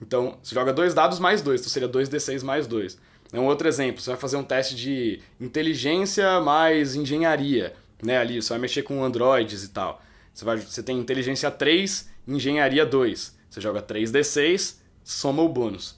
[0.01, 2.99] Então, você joga dois dados mais dois, então seria 2d6 mais 2.
[3.33, 8.19] É um outro exemplo, você vai fazer um teste de inteligência mais engenharia, né?
[8.19, 10.01] Ali, você vai mexer com androides e tal.
[10.33, 13.37] Você, vai, você tem inteligência 3 Engenharia 2.
[13.49, 15.97] Você joga 3d6, soma o bônus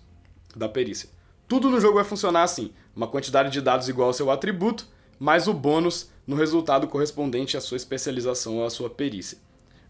[0.55, 1.09] da perícia.
[1.47, 4.87] Tudo no jogo vai funcionar assim: uma quantidade de dados igual ao seu atributo,
[5.19, 9.39] mais o bônus no resultado correspondente à sua especialização ou à sua perícia.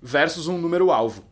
[0.01, 1.25] Versus um número alvo.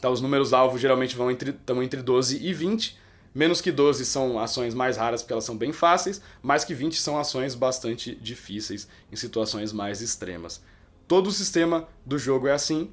[0.00, 2.96] Tá, os números alvo geralmente vão entre, estão entre 12 e 20.
[3.34, 7.00] Menos que 12 são ações mais raras porque elas são bem fáceis, mais que 20
[7.00, 10.62] são ações bastante difíceis em situações mais extremas.
[11.08, 12.90] Todo o sistema do jogo é assim,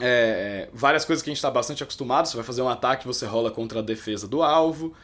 [0.00, 2.26] é, várias coisas que a gente está bastante acostumado.
[2.26, 4.94] Você vai fazer um ataque, você rola contra a defesa do alvo,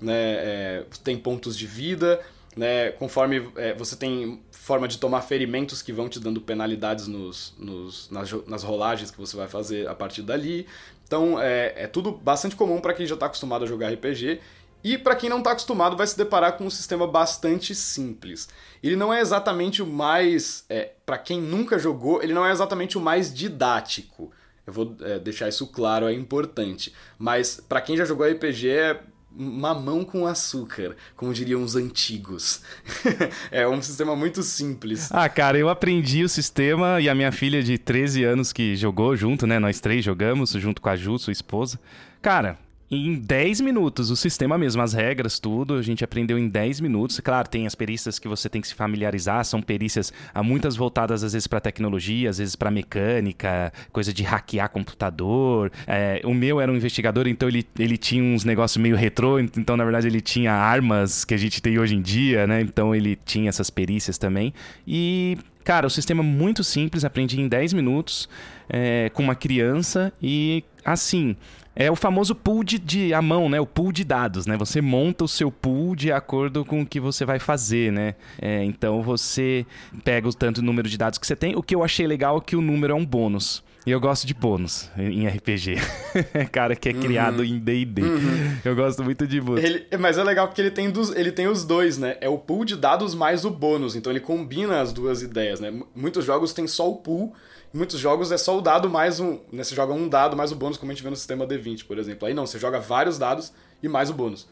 [0.00, 0.12] né?
[0.14, 2.20] É, tem pontos de vida,
[2.56, 2.90] né?
[2.92, 8.10] Conforme é, você tem forma de tomar ferimentos que vão te dando penalidades nos, nos
[8.10, 10.66] nas, nas, rolagens que você vai fazer a partir dali.
[11.06, 14.40] Então é, é tudo bastante comum para quem já está acostumado a jogar RPG.
[14.86, 18.48] E para quem não está acostumado, vai se deparar com um sistema bastante simples.
[18.80, 20.64] Ele não é exatamente o mais.
[20.68, 24.30] É, para quem nunca jogou, ele não é exatamente o mais didático.
[24.64, 26.94] Eu vou é, deixar isso claro, é importante.
[27.18, 32.62] Mas para quem já jogou RPG é mamão com açúcar, como diriam os antigos.
[33.50, 35.08] é um sistema muito simples.
[35.10, 39.16] Ah, cara, eu aprendi o sistema e a minha filha de 13 anos que jogou
[39.16, 39.58] junto, né?
[39.58, 41.76] Nós três jogamos junto com a Ju, sua esposa.
[42.22, 42.56] Cara,
[42.88, 47.18] em 10 minutos, o sistema mesmo, as regras, tudo, a gente aprendeu em 10 minutos.
[47.18, 51.24] Claro, tem as perícias que você tem que se familiarizar, são perícias há muitas voltadas
[51.24, 55.72] às vezes para tecnologia, às vezes para mecânica, coisa de hackear computador.
[55.86, 59.76] É, o meu era um investigador, então ele, ele tinha uns negócios meio retrô, então
[59.76, 62.60] na verdade ele tinha armas que a gente tem hoje em dia, né?
[62.60, 64.54] Então ele tinha essas perícias também.
[64.86, 68.28] E Cara, o sistema é muito simples, aprendi em 10 minutos
[68.68, 71.34] é, com uma criança e assim.
[71.78, 73.60] É o famoso pool de, de, a mão, né?
[73.60, 74.56] O pool de dados, né?
[74.56, 78.14] Você monta o seu pool de acordo com o que você vai fazer, né?
[78.40, 79.66] É, então você
[80.02, 81.54] pega o tanto número de dados que você tem.
[81.54, 83.62] O que eu achei legal é que o número é um bônus.
[83.86, 85.76] E eu gosto de bônus em RPG.
[86.50, 87.00] Cara que é uhum.
[87.00, 88.02] criado em D&D.
[88.02, 88.56] Uhum.
[88.64, 89.62] Eu gosto muito de bônus.
[89.62, 92.16] Ele, mas é legal porque ele tem, dos, ele tem os dois, né?
[92.22, 93.94] É o pool de dados mais o bônus.
[93.94, 95.72] Então ele combina as duas ideias, né?
[95.94, 97.34] Muitos jogos tem só o pool
[97.74, 99.38] em muitos jogos é só o dado mais um.
[99.52, 101.86] Né, você joga um dado mais o bônus, como a gente vê no sistema D20,
[101.86, 102.26] por exemplo.
[102.26, 103.52] Aí não, você joga vários dados
[103.82, 104.48] e mais o bônus.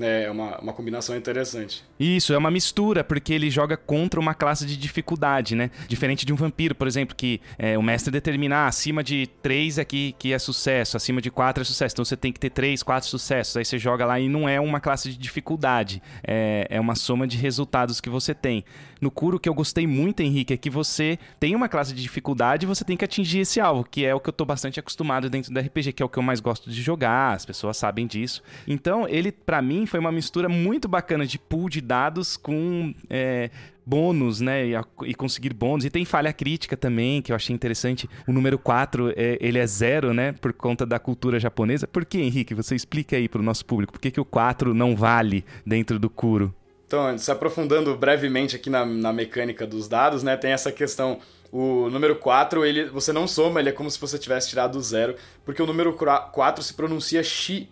[0.00, 1.82] É uma, uma combinação interessante.
[1.98, 5.70] Isso, é uma mistura, porque ele joga contra uma classe de dificuldade, né?
[5.88, 9.78] Diferente de um vampiro, por exemplo, que é, o mestre determinar ah, acima de 3
[9.78, 11.94] aqui que é sucesso, acima de 4 é sucesso.
[11.94, 13.56] Então você tem que ter 3, 4 sucessos.
[13.56, 16.00] Aí você joga lá e não é uma classe de dificuldade.
[16.24, 18.64] É, é uma soma de resultados que você tem.
[19.00, 22.64] No Kuro, que eu gostei muito, Henrique, é que você tem uma classe de dificuldade
[22.64, 25.30] e você tem que atingir esse alvo, que é o que eu tô bastante acostumado
[25.30, 28.06] dentro do RPG, que é o que eu mais gosto de jogar, as pessoas sabem
[28.06, 28.42] disso.
[28.66, 33.50] Então, ele, para mim, foi uma mistura muito bacana de pool de dados com é,
[33.88, 34.66] bônus, né?
[34.66, 34.74] E,
[35.06, 35.84] e, conseguir bônus.
[35.84, 38.08] E tem falha crítica também, que eu achei interessante.
[38.26, 40.32] O número 4, é, ele é zero, né?
[40.32, 41.86] Por conta da cultura japonesa.
[41.86, 42.54] Por que, Henrique?
[42.54, 43.92] Você explica aí pro nosso público.
[43.94, 46.54] Por que, que o 4 não vale dentro do Kuro?
[46.88, 51.20] Então, se aprofundando brevemente aqui na, na mecânica dos dados, né, tem essa questão.
[51.52, 55.14] O número 4, ele, você não soma, ele é como se você tivesse tirado zero,
[55.44, 57.68] porque o número 4 se pronuncia shi.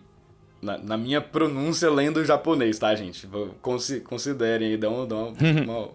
[0.61, 3.27] Na, na minha pronúncia lendo japonês, tá, gente?
[4.03, 5.89] Considerem aí, dá um, dá um, uma,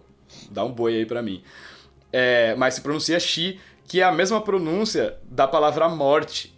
[0.51, 1.43] dá um boi aí pra mim.
[2.13, 6.52] É, mas se pronuncia shi, que é a mesma pronúncia da palavra morte.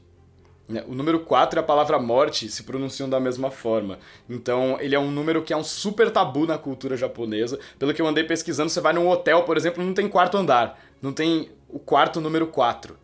[0.68, 0.83] Né?
[0.87, 3.98] O número 4 e a palavra morte se pronunciam da mesma forma.
[4.29, 7.59] Então, ele é um número que é um super tabu na cultura japonesa.
[7.79, 10.81] Pelo que eu andei pesquisando, você vai num hotel, por exemplo, não tem quarto andar.
[11.03, 12.96] Não tem o quarto número 4.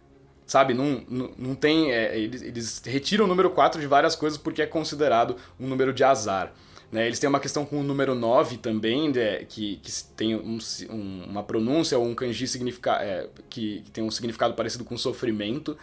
[0.46, 0.74] Sabe?
[0.74, 1.92] Não, não, não tem.
[1.92, 5.92] É, eles, eles retiram o número 4 de várias coisas porque é considerado um número
[5.92, 6.52] de azar.
[6.90, 7.06] Né?
[7.06, 9.12] Eles têm uma questão com o número 9 também,
[9.48, 10.58] que, que tem um,
[10.90, 14.96] um, uma pronúncia ou um kanji significa, é, que, que tem um significado parecido com
[14.98, 15.76] sofrimento.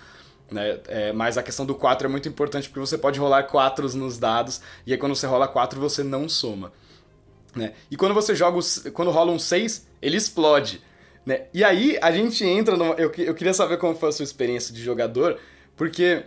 [0.49, 0.79] Né?
[0.87, 4.17] É, mas a questão do 4 é muito importante porque você pode rolar 4 nos
[4.17, 6.71] dados e aí quando você rola 4 você não soma.
[7.55, 7.73] Né?
[7.89, 8.59] E quando você joga,
[8.93, 10.81] quando rola um 6, ele explode.
[11.25, 11.45] Né?
[11.53, 12.75] E aí a gente entra.
[12.97, 15.39] Eu, eu queria saber como foi a sua experiência de jogador,
[15.75, 16.23] porque,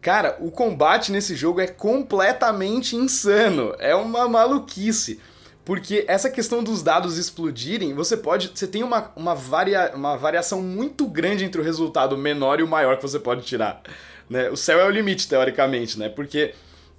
[0.00, 3.74] cara, o combate nesse jogo é completamente insano.
[3.78, 5.20] É uma maluquice.
[5.64, 8.50] Porque essa questão dos dados explodirem, você pode.
[8.52, 12.68] Você tem uma, uma, varia, uma variação muito grande entre o resultado menor e o
[12.68, 13.80] maior que você pode tirar.
[14.28, 14.50] Né?
[14.50, 16.08] O céu é o limite, teoricamente, né?
[16.08, 16.54] Porque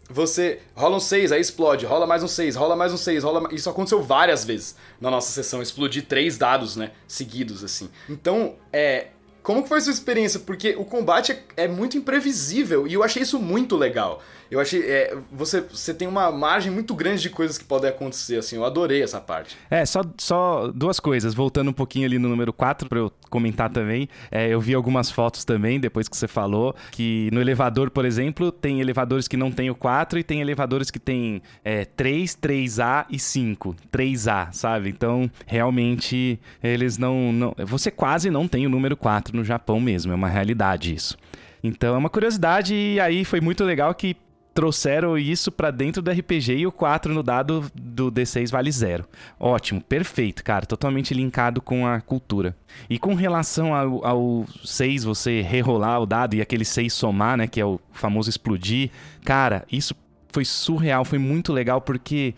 [0.09, 3.49] você rola um 6, aí explode, rola mais um 6, rola mais um 6, rola.
[3.53, 6.91] Isso aconteceu várias vezes na nossa sessão, explodir três dados, né?
[7.07, 7.89] Seguidos, assim.
[8.09, 9.07] Então, é.
[9.41, 10.39] Como que foi a sua experiência?
[10.39, 14.21] Porque o combate é, é muito imprevisível e eu achei isso muito legal.
[14.49, 14.81] Eu achei.
[14.81, 18.55] É, você, você tem uma margem muito grande de coisas que podem acontecer, assim.
[18.55, 19.57] Eu adorei essa parte.
[19.69, 21.33] É, só, só duas coisas.
[21.33, 24.07] Voltando um pouquinho ali no número 4, pra eu comentar também.
[24.31, 28.51] É, eu vi algumas fotos também, depois que você falou, que no elevador, por exemplo,
[28.51, 33.05] tem elevadores que não tem o 4 e tem elevadores que tem é, 3, 3A
[33.09, 33.75] e 5.
[33.91, 34.89] 3A, sabe?
[34.89, 37.55] Então, realmente, eles não, não.
[37.65, 40.11] Você quase não tem o número 4 no Japão mesmo.
[40.11, 41.17] É uma realidade isso.
[41.63, 44.17] Então é uma curiosidade e aí foi muito legal que
[44.53, 49.05] trouxeram isso para dentro do RPG e o 4 no dado do D6 vale zero.
[49.39, 52.55] Ótimo, perfeito, cara, totalmente linkado com a cultura.
[52.89, 57.47] E com relação ao, ao 6, você rerolar o dado e aquele 6 somar, né,
[57.47, 58.91] que é o famoso explodir,
[59.23, 59.95] cara, isso
[60.33, 62.33] foi surreal, foi muito legal, porque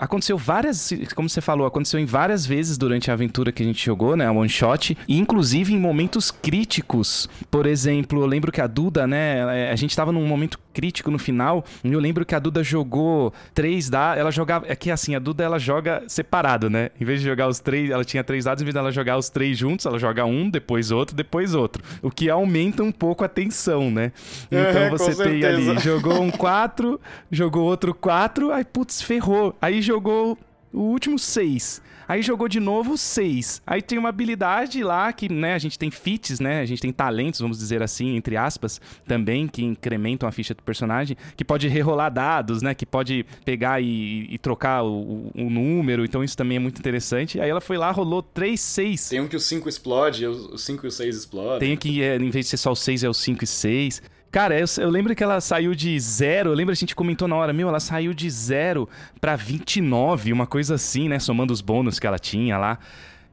[0.00, 3.84] aconteceu várias, como você falou, aconteceu em várias vezes durante a aventura que a gente
[3.84, 7.28] jogou, né, a one shot, e inclusive em momentos críticos.
[7.48, 11.18] Por exemplo, eu lembro que a Duda, né, a gente tava num momento crítico no
[11.18, 15.14] final, e eu lembro que a Duda jogou três dados, ela jogava, é que assim,
[15.14, 16.90] a Duda ela joga separado, né?
[17.00, 19.30] Em vez de jogar os três, ela tinha três dados, em vez dela jogar os
[19.30, 23.28] três juntos, ela joga um, depois outro, depois outro, o que aumenta um pouco a
[23.28, 24.12] tensão, né?
[24.50, 27.00] Então é, você tem ali, jogou um quatro
[27.36, 29.54] jogou outro 4, aí putz, ferrou.
[29.60, 30.36] Aí jogou
[30.72, 31.80] o último 6.
[32.08, 33.62] Aí jogou de novo 6.
[33.66, 36.60] Aí tem uma habilidade lá que, né, a gente tem feats, né?
[36.60, 40.62] A gente tem talentos, vamos dizer assim, entre aspas, também, que incrementam a ficha do
[40.62, 42.74] personagem, que pode rerolar dados, né?
[42.74, 47.40] Que pode pegar e, e trocar o, o, número, então isso também é muito interessante.
[47.40, 49.08] Aí ela foi lá, rolou 3, 6.
[49.08, 51.68] Tem um que o 5 explode, o 5 e o 6 explodem.
[51.68, 54.02] Tem que, é, em vez de ser só o 6, é o 5 e 6.
[54.36, 56.50] Cara, eu, eu, lembro que ela saiu de zero.
[56.50, 58.86] Eu lembro a gente comentou na hora, meu, ela saiu de zero
[59.18, 61.18] pra 29, uma coisa assim, né?
[61.18, 62.78] Somando os bônus que ela tinha lá.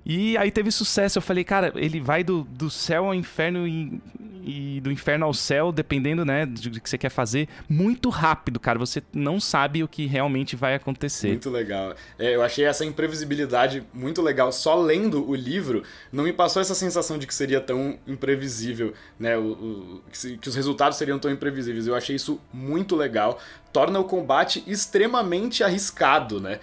[0.06, 1.18] E aí teve sucesso.
[1.18, 4.02] Eu falei, cara, ele vai do, do céu ao inferno e,
[4.46, 8.78] e, do inferno ao céu, dependendo, né, do que você quer fazer, muito rápido, cara.
[8.78, 11.30] Você não sabe o que realmente vai acontecer.
[11.30, 11.96] Muito legal.
[12.20, 14.52] É, eu achei essa imprevisibilidade muito legal.
[14.52, 19.38] Só lendo o livro, não me passou essa sensação de que seria tão imprevisível, né?
[19.38, 21.88] O, o que, que os resultados seriam tão imprevisíveis.
[21.88, 23.40] Eu achei isso muito legal.
[23.72, 26.60] Torna o combate extremamente arriscado, né?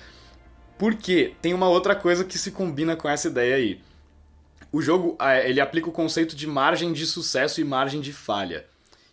[0.80, 3.82] Porque tem uma outra coisa que se combina com essa ideia aí.
[4.72, 5.14] O jogo
[5.44, 8.64] ele aplica o conceito de margem de sucesso e margem de falha.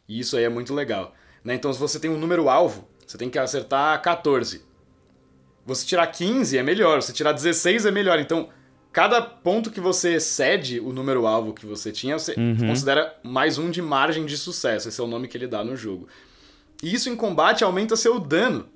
[0.07, 1.13] E isso aí é muito legal.
[1.43, 1.55] Né?
[1.55, 4.61] Então, se você tem um número alvo, você tem que acertar 14.
[5.65, 8.17] Você tirar 15 é melhor, você tirar 16 é melhor.
[8.17, 8.47] Então,
[8.93, 12.69] cada ponto que você excede o número alvo que você tinha, você uhum.
[12.69, 14.87] considera mais um de margem de sucesso.
[14.87, 16.07] Esse é o nome que ele dá no jogo.
[16.81, 18.69] E isso em combate aumenta seu dano.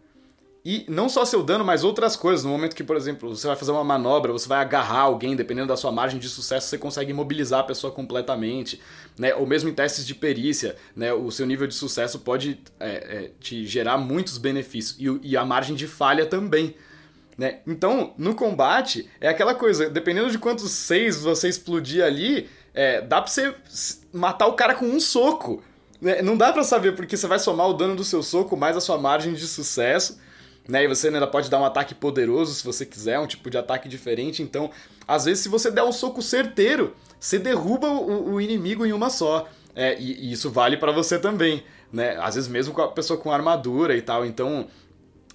[0.64, 2.46] E não só seu dano, mas outras coisas.
[2.46, 5.68] No momento que, por exemplo, você vai fazer uma manobra, você vai agarrar alguém, dependendo
[5.68, 8.80] da sua margem de sucesso, você consegue imobilizar a pessoa completamente.
[9.18, 9.34] Né?
[9.34, 11.12] Ou mesmo em testes de perícia, né?
[11.12, 15.00] o seu nível de sucesso pode é, é, te gerar muitos benefícios.
[15.00, 16.76] E, e a margem de falha também.
[17.36, 17.62] Né?
[17.66, 23.20] Então, no combate, é aquela coisa, dependendo de quantos seis você explodir ali, é, dá
[23.20, 23.56] pra você
[24.14, 25.64] matar o cara com um soco.
[26.00, 26.22] Né?
[26.22, 28.82] Não dá para saber, porque você vai somar o dano do seu soco mais a
[28.82, 30.20] sua margem de sucesso
[30.68, 30.84] né?
[30.84, 33.90] E você ainda pode dar um ataque poderoso se você quiser, um tipo de ataque
[33.90, 34.44] diferente.
[34.44, 34.70] Então,
[35.08, 39.10] às vezes, se você der um soco certeiro, você derruba o, o inimigo em uma
[39.10, 39.48] só.
[39.76, 42.18] É, e, e, isso vale para você também, né?
[42.22, 44.26] Às vezes mesmo com a pessoa com armadura e tal.
[44.26, 44.68] Então,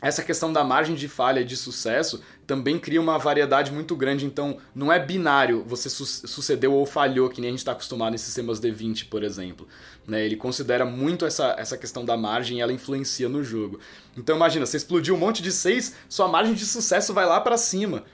[0.07, 4.25] essa questão da margem de falha e de sucesso também cria uma variedade muito grande.
[4.25, 8.15] Então, não é binário você su sucedeu ou falhou, que nem a gente está acostumado
[8.15, 9.67] em sistemas D20, por exemplo.
[10.07, 10.25] Né?
[10.25, 13.81] Ele considera muito essa, essa questão da margem e ela influencia no jogo.
[14.17, 17.57] Então, imagina, você explodiu um monte de 6, sua margem de sucesso vai lá para
[17.57, 18.05] cima.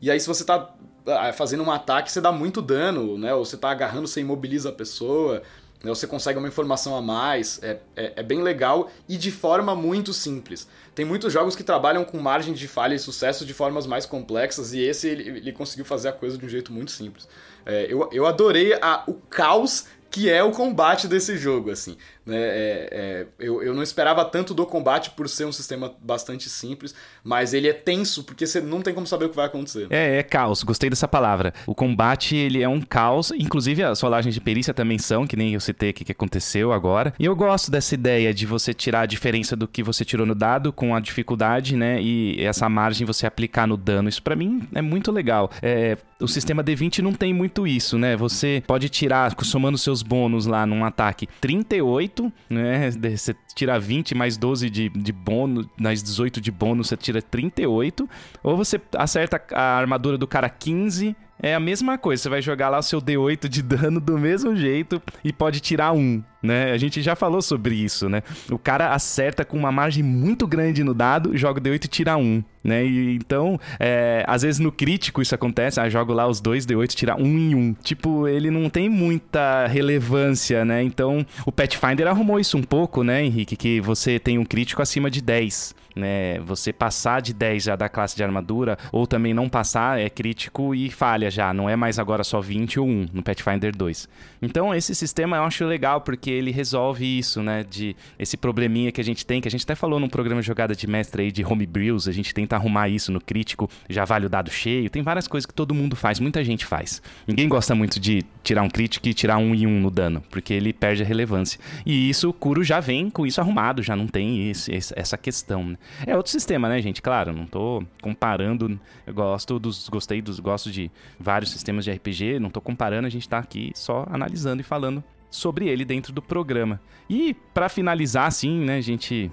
[0.00, 0.74] E aí, se você está
[1.06, 3.34] ah, fazendo um ataque, você dá muito dano, né?
[3.34, 5.42] Ou você está agarrando, você imobiliza a pessoa.
[5.82, 5.88] Né?
[5.88, 10.12] Você consegue uma informação a mais, é, é, é, bem legal e de forma muito
[10.12, 10.68] simples.
[10.94, 14.72] Tem muitos jogos que trabalham com margem de falha e sucesso de formas mais complexas
[14.72, 17.26] e esse ele, ele conseguiu fazer a coisa de um jeito muito simples.
[17.64, 21.96] É, eu, eu adorei a, o caos que é o combate desse jogo, assim.
[22.30, 22.38] Né?
[22.38, 26.94] É, é, eu, eu não esperava tanto do combate por ser um sistema bastante simples,
[27.24, 29.88] mas ele é tenso, porque você não tem como saber o que vai acontecer.
[29.90, 31.52] É, é caos, gostei dessa palavra.
[31.66, 35.54] O combate, ele é um caos, inclusive as rolagens de perícia também são, que nem
[35.54, 37.12] eu citei aqui que aconteceu agora.
[37.18, 40.34] E eu gosto dessa ideia de você tirar a diferença do que você tirou no
[40.34, 44.08] dado com a dificuldade, né, e essa margem você aplicar no dano.
[44.08, 45.50] Isso para mim é muito legal.
[45.60, 48.16] É, o sistema D20 não tem muito isso, né?
[48.16, 52.90] Você pode tirar, somando seus bônus lá num ataque, 38, né?
[52.90, 58.08] Você tira 20 mais 12 de, de bônus, mais 18 de bônus, você tira 38.
[58.42, 62.68] Ou você acerta a armadura do cara 15 é a mesma coisa, você vai jogar
[62.68, 66.72] lá o seu D8 de dano do mesmo jeito e pode tirar um, né?
[66.72, 68.22] A gente já falou sobre isso, né?
[68.50, 72.16] O cara acerta com uma margem muito grande no dado, joga o D8 e tira
[72.16, 72.84] um, né?
[72.84, 76.94] E, então, é, às vezes no crítico isso acontece, ah, jogo lá os dois D8
[76.94, 77.74] tira um em um.
[77.74, 80.82] Tipo, ele não tem muita relevância, né?
[80.82, 83.56] Então, o Pathfinder arrumou isso um pouco, né, Henrique?
[83.56, 86.38] Que você tem um crítico acima de 10 né?
[86.40, 90.74] Você passar de 10 já da classe de armadura, ou também não passar, é crítico
[90.74, 91.52] e falha já.
[91.52, 94.08] Não é mais agora só 20 ou 1 no Pathfinder 2.
[94.42, 97.64] Então, esse sistema eu acho legal, porque ele resolve isso, né?
[97.68, 100.46] De esse probleminha que a gente tem, que a gente até falou num programa de
[100.46, 104.26] jogada de mestre aí de homebrews, a gente tenta arrumar isso no crítico, já vale
[104.26, 104.90] o dado cheio.
[104.90, 107.02] Tem várias coisas que todo mundo faz, muita gente faz.
[107.26, 110.52] Ninguém gosta muito de tirar um crítico e tirar um e um no dano, porque
[110.52, 111.60] ele perde a relevância.
[111.84, 115.64] E isso, o Kuro já vem com isso arrumado, já não tem esse, essa questão,
[115.64, 115.78] né?
[116.06, 117.02] É outro sistema, né, gente?
[117.02, 118.78] Claro, não tô comparando.
[119.06, 119.88] Eu gosto dos.
[119.88, 120.40] Gostei dos.
[120.40, 122.38] Gosto de vários sistemas de RPG.
[122.38, 126.22] Não tô comparando, a gente tá aqui só analisando e falando sobre ele dentro do
[126.22, 126.80] programa.
[127.08, 129.30] E para finalizar, assim, né, gente.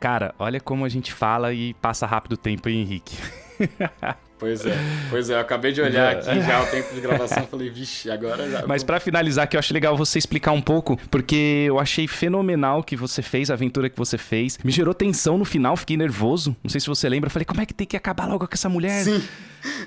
[0.00, 3.16] Cara, olha como a gente fala e passa rápido o tempo, hein, Henrique?
[4.38, 4.76] Pois é,
[5.10, 8.48] pois é, eu acabei de olhar aqui já o tempo de gravação, falei, vixe, agora
[8.48, 8.64] já.
[8.66, 12.82] Mas para finalizar, que eu acho legal você explicar um pouco, porque eu achei fenomenal
[12.82, 14.58] que você fez, a aventura que você fez.
[14.62, 16.56] Me gerou tensão no final, fiquei nervoso.
[16.62, 18.68] Não sei se você lembra, falei, como é que tem que acabar logo com essa
[18.68, 19.02] mulher?
[19.02, 19.22] Sim.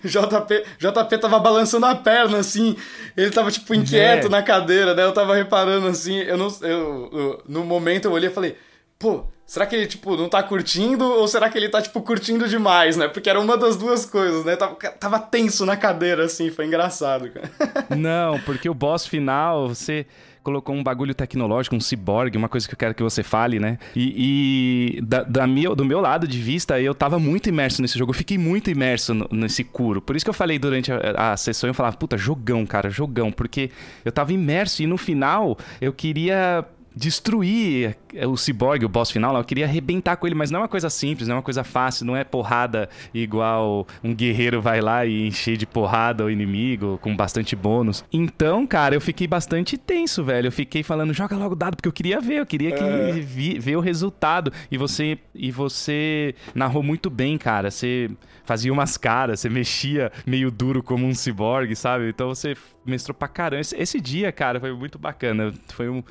[0.04, 2.76] JP, JP tava balançando a perna, assim.
[3.16, 4.30] Ele tava, tipo, inquieto é.
[4.30, 5.04] na cadeira, né?
[5.04, 6.20] Eu tava reparando assim.
[6.20, 6.48] Eu não.
[6.62, 8.58] Eu, eu, no momento eu olhei e falei,
[9.02, 12.48] pô, será que ele, tipo, não tá curtindo ou será que ele tá, tipo, curtindo
[12.48, 13.08] demais, né?
[13.08, 14.56] Porque era uma das duas coisas, né?
[14.56, 17.52] Tava, tava tenso na cadeira, assim, foi engraçado, cara.
[17.98, 20.06] Não, porque o boss final, você
[20.44, 23.78] colocou um bagulho tecnológico, um ciborgue, uma coisa que eu quero que você fale, né?
[23.96, 25.46] E, e da, da
[25.76, 28.12] do meu lado de vista, eu tava muito imerso nesse jogo.
[28.12, 30.02] Eu fiquei muito imerso no, nesse curo.
[30.02, 33.32] Por isso que eu falei durante a, a sessão, eu falava, puta, jogão, cara, jogão.
[33.32, 33.70] Porque
[34.04, 36.66] eu tava imerso e no final eu queria
[36.96, 40.68] destruir o cyborg, o boss final, eu queria arrebentar com ele, mas não é uma
[40.68, 45.06] coisa simples, não é uma coisa fácil, não é porrada igual um guerreiro vai lá
[45.06, 48.04] e encher de porrada o inimigo com bastante bônus.
[48.12, 50.48] Então, cara, eu fiquei bastante tenso, velho.
[50.48, 53.12] Eu fiquei falando, joga logo dado, porque eu queria ver, eu queria que é.
[53.12, 54.52] vi, ver o resultado.
[54.70, 57.72] E você e você narrou muito bem, cara.
[57.72, 58.10] Você
[58.44, 62.10] fazia umas caras, você mexia meio duro como um cyborg, sabe?
[62.10, 63.62] Então você mestrou pra caramba.
[63.62, 65.54] Esse, esse dia, cara, foi muito bacana.
[65.70, 66.04] Foi um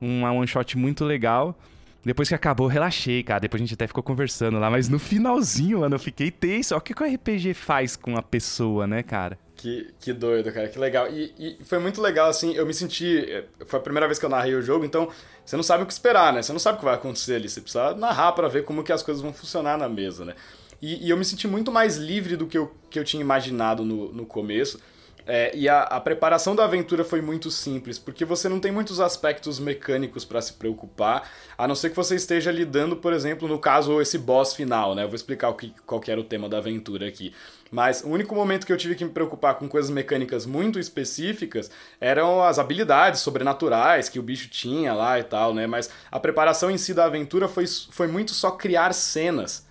[0.00, 1.58] uma one shot muito legal.
[2.04, 3.40] Depois que acabou, relaxei, cara.
[3.40, 4.70] Depois a gente até ficou conversando lá.
[4.70, 6.74] Mas no finalzinho, mano, eu fiquei tenso.
[6.74, 9.38] Olha o que, que o RPG faz com a pessoa, né, cara?
[9.56, 10.68] Que, que doido, cara.
[10.68, 11.08] Que legal.
[11.10, 12.54] E, e, foi muito legal, assim.
[12.54, 13.44] Eu me senti.
[13.66, 15.08] Foi a primeira vez que eu narrei o jogo, então
[15.44, 16.40] você não sabe o que esperar, né?
[16.40, 17.48] Você não sabe o que vai acontecer ali.
[17.48, 20.34] Você precisa narrar para ver como que as coisas vão funcionar na mesa, né?
[20.80, 23.84] E, e, eu me senti muito mais livre do que eu, que eu tinha imaginado
[23.84, 24.80] no, no começo.
[25.30, 28.98] É, e a, a, preparação da aventura foi muito simples, porque você não tem muitos
[28.98, 33.58] aspectos mecânicos para se preocupar, a não ser que você esteja lidando, por exemplo, no
[33.58, 35.04] caso, esse boss final, né?
[35.04, 37.34] Eu vou explicar o que, qual que era o tema da aventura aqui.
[37.70, 41.70] Mas o único momento que eu tive que me preocupar com coisas mecânicas muito específicas
[42.00, 45.66] eram as habilidades sobrenaturais que o bicho tinha lá e tal, né?
[45.66, 49.67] Mas a preparação em si da aventura foi, foi muito só criar cenas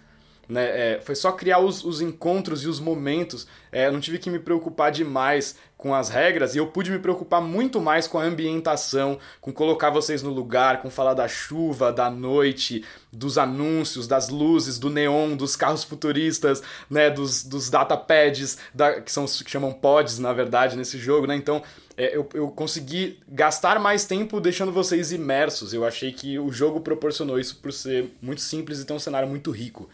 [0.47, 0.93] né?
[0.93, 3.47] É, foi só criar os, os encontros e os momentos.
[3.71, 6.97] É, eu não tive que me preocupar demais com as regras e eu pude me
[6.97, 11.91] preocupar muito mais com a ambientação, com colocar vocês no lugar, com falar da chuva,
[11.91, 17.09] da noite, dos anúncios, das luzes, do neon, dos carros futuristas, né?
[17.09, 21.35] Dos, dos datapads, da, que são que chamam pods, na verdade, nesse jogo, né?
[21.35, 21.61] Então.
[21.99, 25.73] É, eu, eu consegui gastar mais tempo deixando vocês imersos.
[25.73, 29.27] Eu achei que o jogo proporcionou isso por ser muito simples e ter um cenário
[29.27, 29.89] muito rico.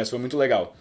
[0.00, 0.74] Isso foi muito legal.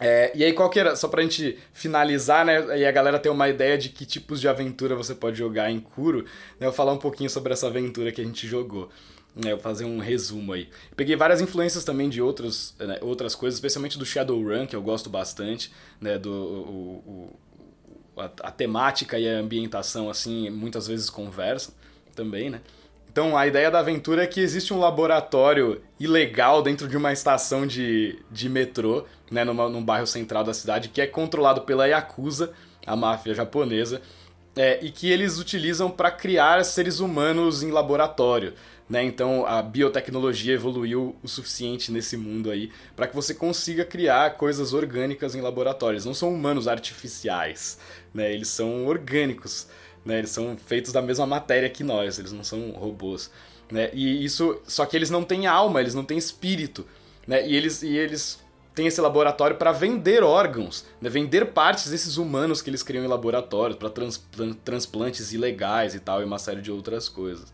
[0.00, 3.28] É, e aí, qual que era, só pra gente finalizar, né, e a galera ter
[3.28, 6.24] uma ideia de que tipos de aventura você pode jogar em Kuro,
[6.58, 8.88] né, eu falar um pouquinho sobre essa aventura que a gente jogou.
[9.36, 10.68] Né, eu fazer um resumo aí.
[10.96, 15.08] Peguei várias influências também de outros, né, outras coisas, especialmente do Shadowrun, que eu gosto
[15.08, 15.70] bastante,
[16.00, 17.36] né, do, o,
[18.16, 21.74] o, a, a temática e a ambientação, assim, muitas vezes conversam
[22.16, 22.60] também, né.
[23.10, 27.66] Então, a ideia da aventura é que existe um laboratório ilegal dentro de uma estação
[27.66, 32.52] de, de metrô, né, numa, num bairro central da cidade, que é controlado pela Yakuza,
[32.86, 34.00] a máfia japonesa,
[34.54, 38.54] é, e que eles utilizam para criar seres humanos em laboratório.
[38.88, 39.02] Né?
[39.02, 44.72] Então, a biotecnologia evoluiu o suficiente nesse mundo aí para que você consiga criar coisas
[44.72, 46.04] orgânicas em laboratórios.
[46.04, 47.76] Não são humanos artificiais,
[48.14, 48.32] né?
[48.32, 49.66] eles são orgânicos.
[50.04, 50.18] Né?
[50.18, 53.30] Eles são feitos da mesma matéria que nós, eles não são robôs.
[53.70, 53.90] Né?
[53.92, 54.60] E isso.
[54.66, 56.86] Só que eles não têm alma, eles não têm espírito.
[57.26, 57.46] Né?
[57.46, 57.82] E eles.
[57.82, 58.40] E eles
[58.74, 61.10] têm esse laboratório para vender órgãos, né?
[61.10, 63.90] vender partes desses humanos que eles criam em laboratórios para
[64.64, 67.52] transplantes ilegais e tal, e uma série de outras coisas.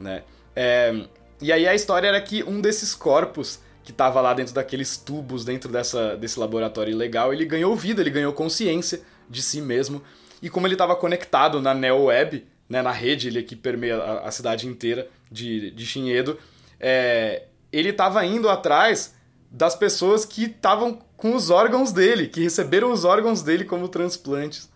[0.00, 0.24] Né?
[0.56, 1.06] É,
[1.40, 5.44] e aí a história era que um desses corpos que estava lá dentro daqueles tubos,
[5.44, 10.02] dentro dessa, desse laboratório ilegal, ele ganhou vida, ele ganhou consciência de si mesmo
[10.46, 14.28] e como ele estava conectado na Neo Web, né, na rede ele que permeia a,
[14.28, 16.32] a cidade inteira de, de
[16.78, 19.12] é, ele estava indo atrás
[19.50, 24.70] das pessoas que estavam com os órgãos dele, que receberam os órgãos dele como transplantes.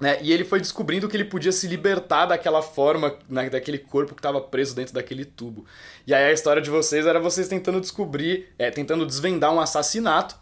[0.00, 0.18] Né?
[0.22, 4.18] E ele foi descobrindo que ele podia se libertar daquela forma, né, daquele corpo que
[4.18, 5.66] estava preso dentro daquele tubo.
[6.04, 10.34] E aí a história de vocês era vocês tentando descobrir, é, tentando desvendar um assassinato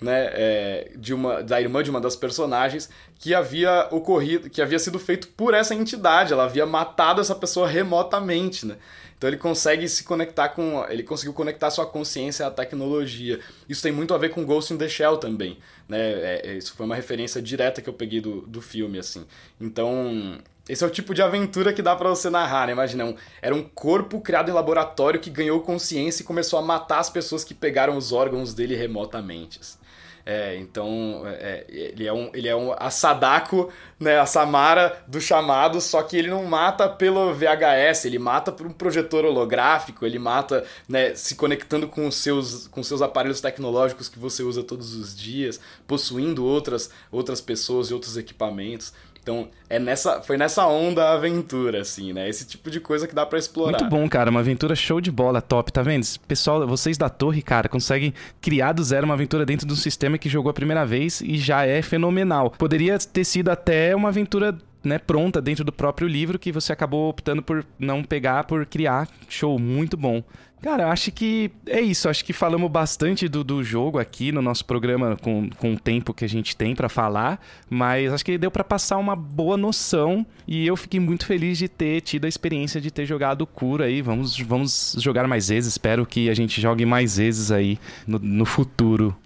[0.00, 2.88] né, é, de uma, da irmã de uma das personagens
[3.18, 7.68] que havia ocorrido, que havia sido feito por essa entidade, ela havia matado essa pessoa
[7.68, 8.76] remotamente, né?
[9.16, 13.38] Então ele consegue se conectar com, ele conseguiu conectar sua consciência à tecnologia.
[13.68, 15.98] Isso tem muito a ver com Ghost in the Shell também, né?
[15.98, 19.26] É, é, isso foi uma referência direta que eu peguei do, do filme, assim.
[19.60, 20.40] Então
[20.70, 22.72] esse é o tipo de aventura que dá para você narrar, né?
[22.72, 27.00] Imagina, um, era um corpo criado em laboratório que ganhou consciência e começou a matar
[27.00, 29.58] as pessoas que pegaram os órgãos dele remotamente.
[29.60, 29.76] Assim.
[30.24, 35.20] É, então, é, ele é um, ele é um a Sadako, né, a Samara do
[35.20, 40.18] chamado, só que ele não mata pelo VHS, ele mata por um projetor holográfico, ele
[40.18, 44.94] mata, né, se conectando com os seus com seus aparelhos tecnológicos que você usa todos
[44.94, 48.92] os dias, possuindo outras outras pessoas e outros equipamentos.
[49.22, 52.28] Então, é nessa, foi nessa onda a aventura, assim, né?
[52.28, 53.78] Esse tipo de coisa que dá para explorar.
[53.78, 54.30] Muito bom, cara.
[54.30, 56.06] Uma aventura show de bola, top, tá vendo?
[56.26, 60.16] Pessoal, vocês da torre, cara, conseguem criar do zero uma aventura dentro de um sistema
[60.18, 62.50] que jogou a primeira vez e já é fenomenal.
[62.50, 67.10] Poderia ter sido até uma aventura né, pronta dentro do próprio livro que você acabou
[67.10, 69.08] optando por não pegar, por criar.
[69.28, 70.22] Show, muito bom.
[70.62, 72.08] Cara, acho que é isso.
[72.08, 76.12] Acho que falamos bastante do, do jogo aqui no nosso programa com, com o tempo
[76.12, 80.26] que a gente tem para falar, mas acho que deu para passar uma boa noção
[80.46, 84.02] e eu fiquei muito feliz de ter tido a experiência de ter jogado Cura aí.
[84.02, 85.72] Vamos, vamos jogar mais vezes.
[85.72, 89.16] Espero que a gente jogue mais vezes aí no, no futuro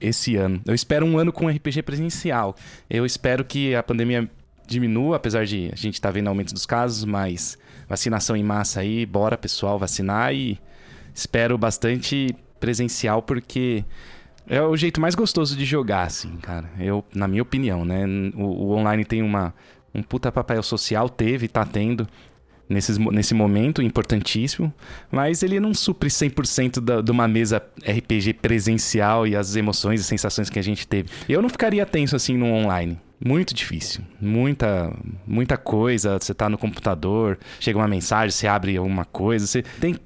[0.00, 0.60] esse ano.
[0.64, 2.56] Eu espero um ano com RPG presencial.
[2.88, 4.28] Eu espero que a pandemia
[4.68, 7.58] diminua, apesar de a gente estar tá vendo aumento dos casos, mas
[7.88, 10.58] vacinação em massa aí, bora pessoal vacinar e
[11.14, 13.84] espero bastante presencial porque
[14.46, 16.70] é o jeito mais gostoso de jogar, assim, cara.
[16.78, 18.04] Eu, na minha opinião, né?
[18.34, 19.54] O, o online tem uma,
[19.94, 22.08] um puta papel social, teve, tá tendo
[22.68, 24.72] nesses, nesse momento importantíssimo,
[25.10, 30.04] mas ele não supre 100% da, de uma mesa RPG presencial e as emoções e
[30.04, 31.08] sensações que a gente teve.
[31.28, 32.98] Eu não ficaria tenso assim no online.
[33.20, 34.04] Muito difícil.
[34.20, 34.94] Muita,
[35.26, 36.18] muita coisa.
[36.18, 39.46] Você tá no computador, chega uma mensagem, você abre alguma coisa.
[39.46, 39.96] Você tem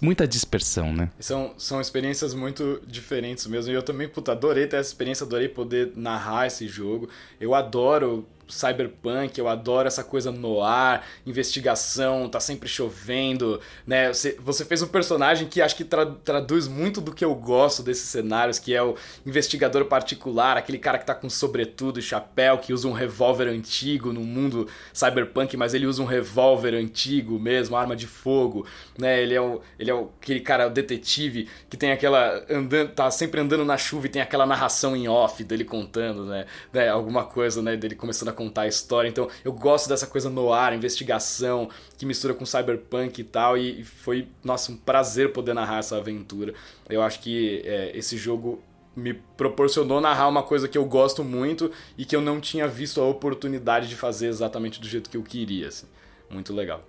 [0.00, 1.10] muita dispersão, né?
[1.18, 3.72] São, são experiências muito diferentes mesmo.
[3.72, 7.08] E eu também, puta, adorei ter essa experiência, adorei poder narrar esse jogo.
[7.40, 14.12] Eu adoro cyberpunk, eu adoro essa coisa no ar, investigação, tá sempre chovendo, né?
[14.12, 17.82] Você, você fez um personagem que acho que tra traduz muito do que eu gosto
[17.82, 22.58] desses cenários, que é o investigador particular, aquele cara que tá com sobretudo e chapéu,
[22.58, 27.76] que usa um revólver antigo no mundo cyberpunk, mas ele usa um revólver antigo mesmo,
[27.76, 28.66] arma de fogo,
[28.98, 29.22] né?
[29.22, 32.44] Ele é, o, ele é o, aquele cara, o detetive, que tem aquela.
[32.48, 36.46] andando, tá sempre andando na chuva e tem aquela narração em off dele contando, né?
[36.72, 36.88] né?
[36.88, 37.76] Alguma coisa, né?
[37.76, 39.08] Dele começando a contar a história.
[39.08, 43.56] Então eu gosto dessa coisa no ar, investigação, que mistura com cyberpunk e tal.
[43.56, 46.54] E foi, nossa, um prazer poder narrar essa aventura.
[46.88, 48.62] Eu acho que é, esse jogo
[48.94, 53.00] me proporcionou narrar uma coisa que eu gosto muito e que eu não tinha visto
[53.00, 55.68] a oportunidade de fazer exatamente do jeito que eu queria.
[55.68, 55.86] Assim.
[56.30, 56.84] Muito legal.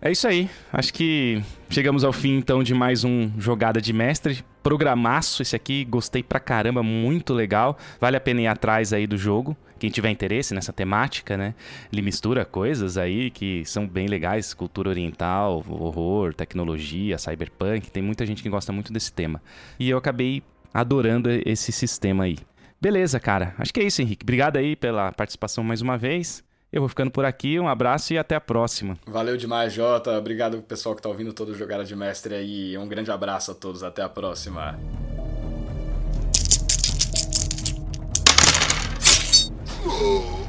[0.00, 0.48] É isso aí.
[0.72, 4.44] Acho que chegamos ao fim então de mais um Jogada de Mestre.
[4.62, 7.78] Programaço esse aqui, gostei pra caramba, muito legal.
[8.00, 9.56] Vale a pena ir atrás aí do jogo.
[9.78, 11.54] Quem tiver interesse nessa temática, né?
[11.92, 17.90] Ele mistura coisas aí que são bem legais, cultura oriental, horror, tecnologia, cyberpunk.
[17.90, 19.42] Tem muita gente que gosta muito desse tema.
[19.78, 22.38] E eu acabei adorando esse sistema aí.
[22.80, 23.54] Beleza, cara.
[23.58, 24.24] Acho que é isso, Henrique.
[24.24, 26.44] Obrigado aí pela participação mais uma vez.
[26.72, 28.96] Eu vou ficando por aqui, um abraço e até a próxima.
[29.06, 30.18] Valeu demais, Jota.
[30.18, 32.76] Obrigado pessoal que está ouvindo todo Jogada de Mestre aí.
[32.76, 34.78] Um grande abraço a todos, até a próxima.
[39.84, 40.45] Oh.